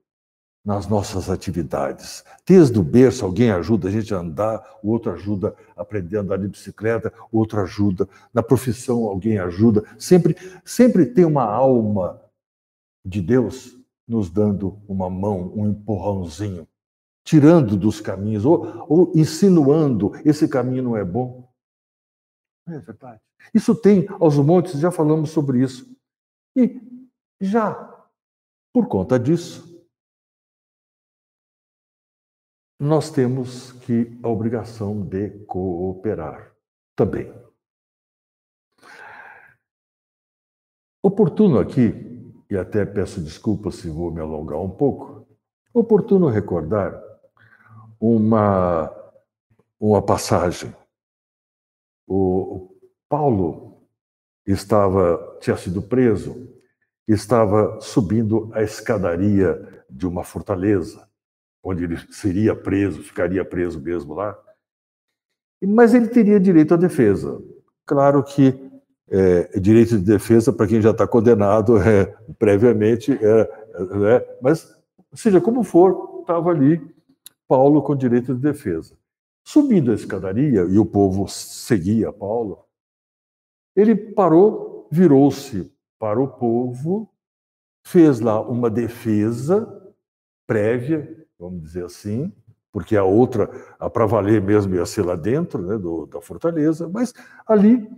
nas 0.65 0.87
nossas 0.87 1.29
atividades. 1.29 2.25
Desde 2.47 2.79
o 2.79 2.83
berço, 2.83 3.25
alguém 3.25 3.51
ajuda 3.51 3.89
a 3.89 3.91
gente 3.91 4.15
a 4.15 4.19
andar, 4.19 4.79
o 4.83 4.91
outro 4.91 5.13
ajuda 5.13 5.57
a 5.77 5.83
aprender 5.83 6.19
a 6.19 6.21
andar 6.21 6.39
de 6.39 6.49
bicicleta, 6.49 7.13
o 7.33 7.39
outro 7.39 7.61
ajuda. 7.61 8.09
Na 8.33 8.43
profissão, 8.43 9.05
alguém 9.05 9.39
ajuda. 9.39 9.85
Sempre, 9.99 10.37
sempre 10.65 11.07
tem 11.07 11.25
uma 11.25 11.45
alma 11.45 12.21
de 13.05 13.21
Deus 13.21 13.77
nos 14.07 14.31
dando 14.31 14.81
uma 14.89 15.11
mão, 15.11 15.53
um 15.55 15.69
empurrãozinho, 15.69 16.69
tirando 17.25 17.77
dos 17.77 18.01
caminhos, 18.01 18.45
ou, 18.45 18.87
ou 18.89 19.13
insinuando: 19.15 20.13
esse 20.25 20.47
caminho 20.47 20.83
não 20.83 20.97
é 20.97 21.05
bom. 21.05 21.49
É 22.69 22.79
verdade. 22.79 23.21
Isso 23.53 23.75
tem 23.75 24.07
aos 24.21 24.37
montes, 24.37 24.79
já 24.79 24.93
falamos 24.93 25.31
sobre 25.31 25.61
isso. 25.61 25.91
E 26.57 26.81
já, 27.41 27.75
por 28.73 28.87
conta 28.87 29.19
disso, 29.19 29.72
nós 32.83 33.13
temos 33.13 33.71
que 33.71 34.19
a 34.25 34.29
obrigação 34.29 35.03
de 35.03 35.31
cooperar 35.47 36.53
também. 36.97 37.33
Oportuno 41.01 41.61
aqui, 41.61 42.43
e 42.51 42.57
até 42.57 42.85
peço 42.85 43.21
desculpas 43.21 43.77
se 43.77 43.89
vou 43.89 44.11
me 44.11 44.21
alongar 44.21 44.59
um 44.59 44.69
pouco, 44.69 45.25
oportuno 45.73 46.27
recordar 46.27 47.01
uma, 48.01 48.93
uma 49.79 50.03
passagem. 50.03 50.75
O 52.05 52.75
Paulo 53.09 53.87
estava 54.45 55.39
tinha 55.41 55.57
sido 55.57 55.83
preso, 55.83 56.53
estava 57.07 57.81
subindo 57.81 58.51
a 58.53 58.61
escadaria 58.61 59.85
de 59.89 60.05
uma 60.05 60.25
fortaleza 60.25 61.12
onde 61.63 61.85
ele 61.85 61.97
seria 62.11 62.55
preso, 62.55 63.03
ficaria 63.03 63.45
preso 63.45 63.81
mesmo 63.81 64.15
lá. 64.15 64.37
Mas 65.65 65.95
ele 65.95 66.09
teria 66.09 66.41
direito 66.41 66.75
à 66.75 66.77
defesa. 66.77 67.41
Claro 67.87 68.23
que 68.25 68.59
é, 69.09 69.59
direito 69.61 69.99
de 69.99 70.05
defesa 70.05 70.53
para 70.53 70.67
quem 70.67 70.81
já 70.81 70.91
está 70.91 71.07
condenado 71.07 71.77
é, 71.83 72.07
previamente, 72.39 73.13
é, 73.13 73.41
é, 73.41 74.39
mas 74.41 74.77
seja 75.13 75.41
como 75.41 75.63
for, 75.63 76.21
estava 76.23 76.51
ali 76.51 76.81
Paulo 77.47 77.83
com 77.83 77.95
direito 77.95 78.35
de 78.35 78.41
defesa. 78.41 78.97
Subindo 79.45 79.91
a 79.91 79.95
escadaria, 79.95 80.63
e 80.63 80.79
o 80.79 80.87
povo 80.87 81.29
seguia 81.29 82.13
Paulo, 82.13 82.65
ele 83.77 83.95
parou, 83.95 84.89
virou-se 84.91 85.71
para 85.99 86.21
o 86.21 86.29
povo, 86.29 87.11
fez 87.85 88.21
lá 88.21 88.41
uma 88.41 88.71
defesa 88.71 89.67
prévia, 90.47 91.22
vamos 91.43 91.61
dizer 91.63 91.85
assim, 91.85 92.33
porque 92.71 92.97
a 92.97 93.03
outra, 93.03 93.51
a 93.79 93.91
para 93.91 94.07
valer 94.07 94.41
mesmo, 94.41 94.75
ia 94.75 94.87
ser 94.87 95.03
lá 95.03 95.17
dentro 95.17 95.61
né, 95.61 95.77
do, 95.77 96.07
da 96.07 96.21
fortaleza, 96.21 96.89
mas 96.89 97.13
ali 97.47 97.91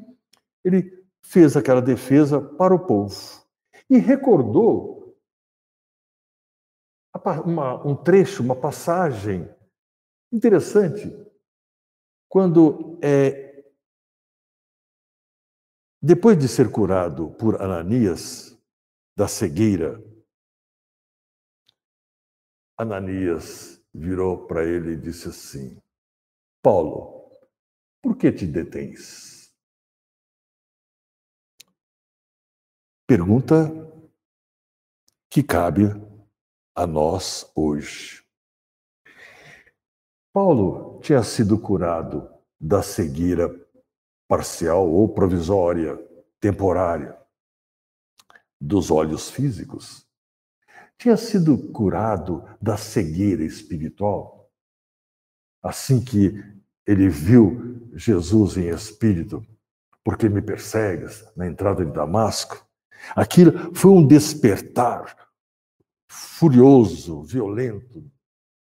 ele 0.65 1.05
fez 1.23 1.57
aquela 1.57 1.83
defesa 1.83 2.41
para 2.41 2.75
o 2.75 2.87
povo 2.87 3.15
e 3.89 3.99
recordou 3.99 5.15
uma, 7.45 7.87
um 7.87 7.95
trecho, 7.95 8.43
uma 8.43 8.57
passagem 8.57 9.49
interessante, 10.33 11.15
quando 12.29 12.99
é, 13.03 13.65
depois 16.03 16.37
de 16.37 16.49
ser 16.49 16.73
curado 16.73 17.31
por 17.39 17.61
Ananias 17.61 18.59
da 19.17 19.29
cegueira 19.29 20.03
Ananias 22.77 23.81
virou 23.95 24.47
para 24.47 24.65
ele 24.65 24.93
e 24.93 25.01
disse 25.01 25.29
assim: 25.29 25.81
Paulo, 26.61 27.31
por 28.03 28.17
que 28.17 28.33
te 28.33 28.47
detens? 28.47 29.55
Pergunta 33.07 33.71
que 35.31 35.43
cabe 35.43 35.85
a 36.75 36.87
nós 36.87 37.51
hoje. 37.55 38.25
Paulo 40.33 41.01
tinha 41.01 41.23
sido 41.23 41.61
curado 41.61 42.29
da 42.59 42.83
cegueira 42.83 43.49
parcial 44.27 44.91
ou 44.91 45.15
provisória, 45.15 45.97
temporária, 46.41 47.17
dos 48.61 48.91
olhos 48.91 49.31
físicos 49.31 50.05
tinha 51.05 51.19
sido 51.19 51.59
curado 51.71 52.49
da 52.63 52.79
cegueira 52.79 53.45
espiritual. 53.45 54.51
Assim 55.63 56.03
que 56.03 56.43
ele 56.87 57.11
viu 57.11 57.91
Jesus 57.95 58.57
em 58.57 58.69
espírito, 58.69 59.47
porque 60.03 60.31
me 60.31 60.41
persegues 60.41 61.23
na 61.37 61.47
entrada 61.47 61.85
de 61.85 61.93
Damasco, 61.93 62.67
aquilo 63.15 63.75
foi 63.75 63.91
um 63.91 64.07
despertar 64.07 65.29
furioso, 66.11 67.23
violento 67.23 68.11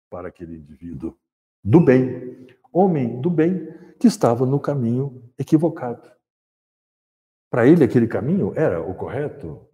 para 0.09 0.29
aquele 0.29 0.57
indivíduo 0.57 1.15
do 1.63 1.79
bem, 1.79 2.47
homem 2.71 3.21
do 3.21 3.29
bem, 3.29 3.67
que 3.99 4.07
estava 4.07 4.43
no 4.43 4.59
caminho 4.59 5.23
equivocado. 5.37 6.11
Para 7.51 7.67
ele, 7.67 7.83
aquele 7.83 8.07
caminho 8.07 8.53
era 8.55 8.81
o 8.81 8.95
correto, 8.95 9.69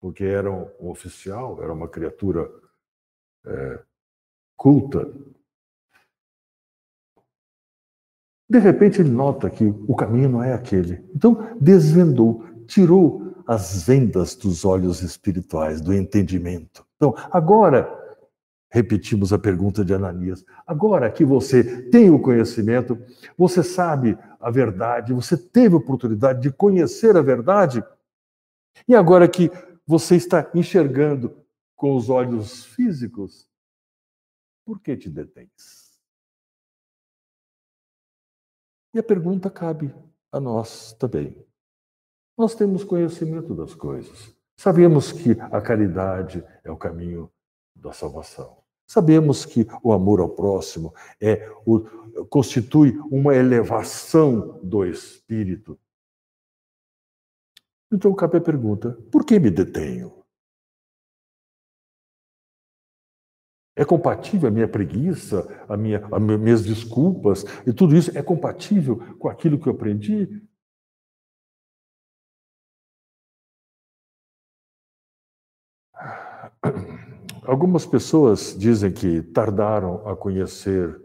porque 0.00 0.24
era 0.24 0.50
um 0.50 0.90
oficial, 0.90 1.62
era 1.62 1.72
uma 1.72 1.88
criatura 1.88 2.50
é, 3.44 3.82
culta. 4.56 5.10
De 8.48 8.58
repente 8.58 9.00
ele 9.00 9.10
nota 9.10 9.50
que 9.50 9.64
o 9.64 9.94
caminho 9.94 10.28
não 10.28 10.42
é 10.42 10.54
aquele. 10.54 11.04
Então 11.14 11.56
desvendou, 11.60 12.44
tirou 12.66 13.28
as 13.46 13.82
vendas 13.82 14.34
dos 14.34 14.64
olhos 14.64 15.02
espirituais, 15.02 15.80
do 15.80 15.94
entendimento. 15.94 16.86
Então, 16.96 17.14
agora, 17.30 17.88
repetimos 18.70 19.32
a 19.32 19.38
pergunta 19.38 19.82
de 19.82 19.94
Ananias, 19.94 20.44
agora 20.66 21.10
que 21.10 21.24
você 21.24 21.88
tem 21.88 22.10
o 22.10 22.20
conhecimento, 22.20 22.98
você 23.38 23.62
sabe 23.62 24.18
a 24.38 24.50
verdade, 24.50 25.14
você 25.14 25.36
teve 25.36 25.74
a 25.74 25.78
oportunidade 25.78 26.42
de 26.42 26.52
conhecer 26.52 27.16
a 27.16 27.22
verdade, 27.22 27.82
e 28.86 28.94
agora 28.94 29.26
que 29.26 29.50
você 29.88 30.16
está 30.16 30.50
enxergando 30.54 31.42
com 31.74 31.96
os 31.96 32.10
olhos 32.10 32.66
físicos, 32.66 33.48
por 34.62 34.78
que 34.80 34.94
te 34.94 35.08
detens? 35.08 35.98
E 38.92 38.98
a 38.98 39.02
pergunta 39.02 39.50
cabe 39.50 39.94
a 40.30 40.38
nós 40.38 40.92
também. 40.92 41.42
Nós 42.36 42.54
temos 42.54 42.84
conhecimento 42.84 43.54
das 43.54 43.74
coisas. 43.74 44.36
Sabemos 44.58 45.10
que 45.10 45.30
a 45.40 45.58
caridade 45.62 46.44
é 46.62 46.70
o 46.70 46.76
caminho 46.76 47.32
da 47.74 47.90
salvação. 47.90 48.58
Sabemos 48.86 49.46
que 49.46 49.66
o 49.82 49.94
amor 49.94 50.20
ao 50.20 50.28
próximo 50.28 50.94
é 51.18 51.50
o, 51.64 51.80
constitui 52.26 52.98
uma 53.10 53.34
elevação 53.34 54.60
do 54.62 54.84
espírito 54.84 55.80
então 57.92 58.10
o 58.10 58.16
Capé 58.16 58.40
pergunta: 58.40 58.92
por 59.10 59.24
que 59.24 59.38
me 59.38 59.50
detenho? 59.50 60.18
É 63.76 63.84
compatível 63.84 64.48
a 64.48 64.50
minha 64.50 64.66
preguiça, 64.66 65.46
a 65.68 65.76
minha, 65.76 66.04
as 66.10 66.20
minhas 66.20 66.64
desculpas 66.64 67.44
e 67.64 67.72
tudo 67.72 67.96
isso 67.96 68.16
é 68.18 68.22
compatível 68.22 68.96
com 69.18 69.28
aquilo 69.28 69.58
que 69.58 69.68
eu 69.68 69.72
aprendi? 69.72 70.28
Algumas 77.46 77.86
pessoas 77.86 78.54
dizem 78.58 78.92
que 78.92 79.22
tardaram 79.22 80.06
a 80.08 80.16
conhecer 80.16 81.00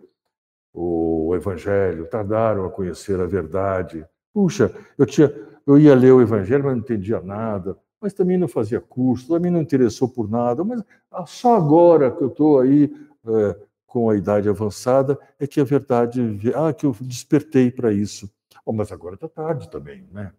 o 0.74 1.34
Evangelho, 1.36 2.10
tardaram 2.10 2.66
a 2.66 2.72
conhecer 2.72 3.20
a 3.20 3.26
verdade. 3.26 4.06
Puxa, 4.34 4.74
eu 4.98 5.06
tinha, 5.06 5.32
eu 5.66 5.78
ia 5.78 5.96
ler 5.96 6.12
o 6.12 6.22
Evangelho, 6.22 6.64
mas 6.64 6.74
não 6.74 6.80
entendia 6.80 7.22
nada, 7.22 7.78
mas 8.02 8.14
também 8.14 8.38
não 8.38 8.48
fazia 8.48 8.82
curso, 8.82 9.28
também 9.28 9.52
não 9.52 9.62
interessou 9.62 10.10
por 10.10 10.30
nada, 10.30 10.64
mas 10.64 10.84
ah, 11.12 11.26
só 11.26 11.56
agora 11.56 12.12
que 12.12 12.22
eu 12.22 12.28
estou 12.28 12.60
aí 12.60 12.94
é, 13.26 13.56
com 13.88 14.10
a 14.10 14.16
idade 14.18 14.50
avançada 14.50 15.18
é 15.40 15.48
que 15.48 15.62
a 15.62 15.64
verdade, 15.64 16.22
ah, 16.56 16.74
que 16.74 16.86
eu 16.86 16.96
despertei 17.02 17.72
para 17.72 17.94
isso. 17.94 18.30
Oh, 18.66 18.74
mas 18.74 18.92
agora 18.92 19.16
está 19.16 19.30
tarde 19.30 19.70
também, 19.70 20.08
né? 20.12 20.34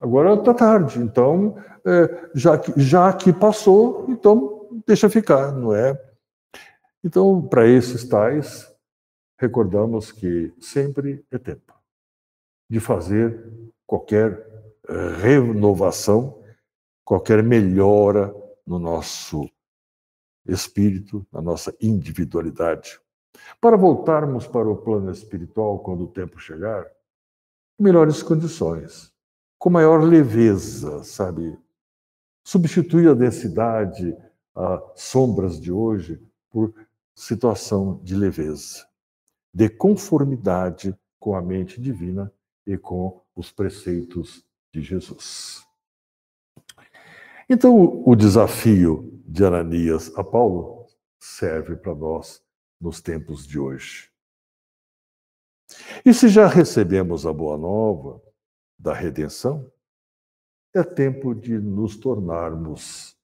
Agora 0.00 0.34
está 0.34 0.54
tarde, 0.54 1.00
então, 1.00 1.56
é, 1.84 2.30
já, 2.34 2.56
que, 2.56 2.72
já 2.80 3.12
que 3.12 3.32
passou, 3.32 4.06
então 4.08 4.68
deixa 4.86 5.08
ficar, 5.10 5.52
não 5.52 5.74
é? 5.74 6.00
Então, 7.02 7.42
para 7.46 7.66
esses 7.66 8.04
tais, 8.08 8.72
recordamos 9.38 10.10
que 10.10 10.52
sempre 10.60 11.24
é 11.30 11.38
tempo 11.38 11.74
de 12.70 12.80
fazer 12.80 13.44
qualquer 13.88 14.46
eh, 14.86 15.08
renovação, 15.22 16.44
qualquer 17.02 17.42
melhora 17.42 18.34
no 18.66 18.78
nosso 18.78 19.50
espírito, 20.46 21.26
na 21.32 21.40
nossa 21.40 21.74
individualidade. 21.80 23.00
Para 23.58 23.78
voltarmos 23.78 24.46
para 24.46 24.68
o 24.68 24.76
plano 24.76 25.10
espiritual 25.10 25.78
quando 25.78 26.04
o 26.04 26.12
tempo 26.12 26.38
chegar, 26.38 26.86
melhores 27.78 28.22
condições, 28.22 29.10
com 29.58 29.70
maior 29.70 30.02
leveza, 30.02 31.02
sabe? 31.02 31.58
Substituir 32.44 33.08
a 33.08 33.14
densidade, 33.14 34.14
as 34.54 34.82
sombras 34.96 35.58
de 35.58 35.72
hoje, 35.72 36.22
por 36.50 36.74
situação 37.14 38.00
de 38.02 38.14
leveza, 38.14 38.86
de 39.54 39.70
conformidade 39.70 40.94
com 41.18 41.34
a 41.34 41.40
mente 41.40 41.80
divina 41.80 42.30
e 42.66 42.76
com 42.76 43.22
os 43.38 43.52
preceitos 43.52 44.44
de 44.74 44.82
Jesus. 44.82 45.64
Então, 47.48 48.02
o 48.04 48.16
desafio 48.16 49.22
de 49.24 49.44
Ananias 49.44 50.12
a 50.18 50.24
Paulo 50.24 50.86
serve 51.20 51.76
para 51.76 51.94
nós 51.94 52.42
nos 52.80 53.00
tempos 53.00 53.46
de 53.46 53.56
hoje. 53.56 54.10
E 56.04 56.12
se 56.12 56.28
já 56.28 56.48
recebemos 56.48 57.24
a 57.24 57.32
boa 57.32 57.56
nova 57.56 58.20
da 58.76 58.92
redenção, 58.92 59.70
é 60.74 60.82
tempo 60.82 61.32
de 61.32 61.58
nos 61.58 61.96
tornarmos 61.96 63.16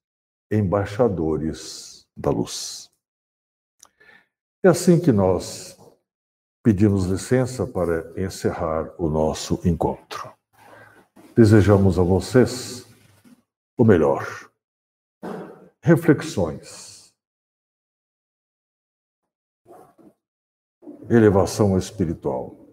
embaixadores 0.51 2.07
da 2.17 2.31
luz. 2.31 2.89
É 4.63 4.69
assim 4.69 5.01
que 5.01 5.11
nós 5.11 5.74
pedimos 6.65 7.05
licença 7.05 7.67
para 7.67 8.11
encerrar 8.19 8.91
o 8.97 9.11
nosso 9.11 9.61
encontro. 9.69 10.33
Desejamos 11.37 11.99
a 11.99 12.03
vocês 12.03 12.87
o 13.77 13.85
melhor. 13.85 14.27
Reflexões. 15.83 17.13
Elevação 21.11 21.77
espiritual. 21.77 22.64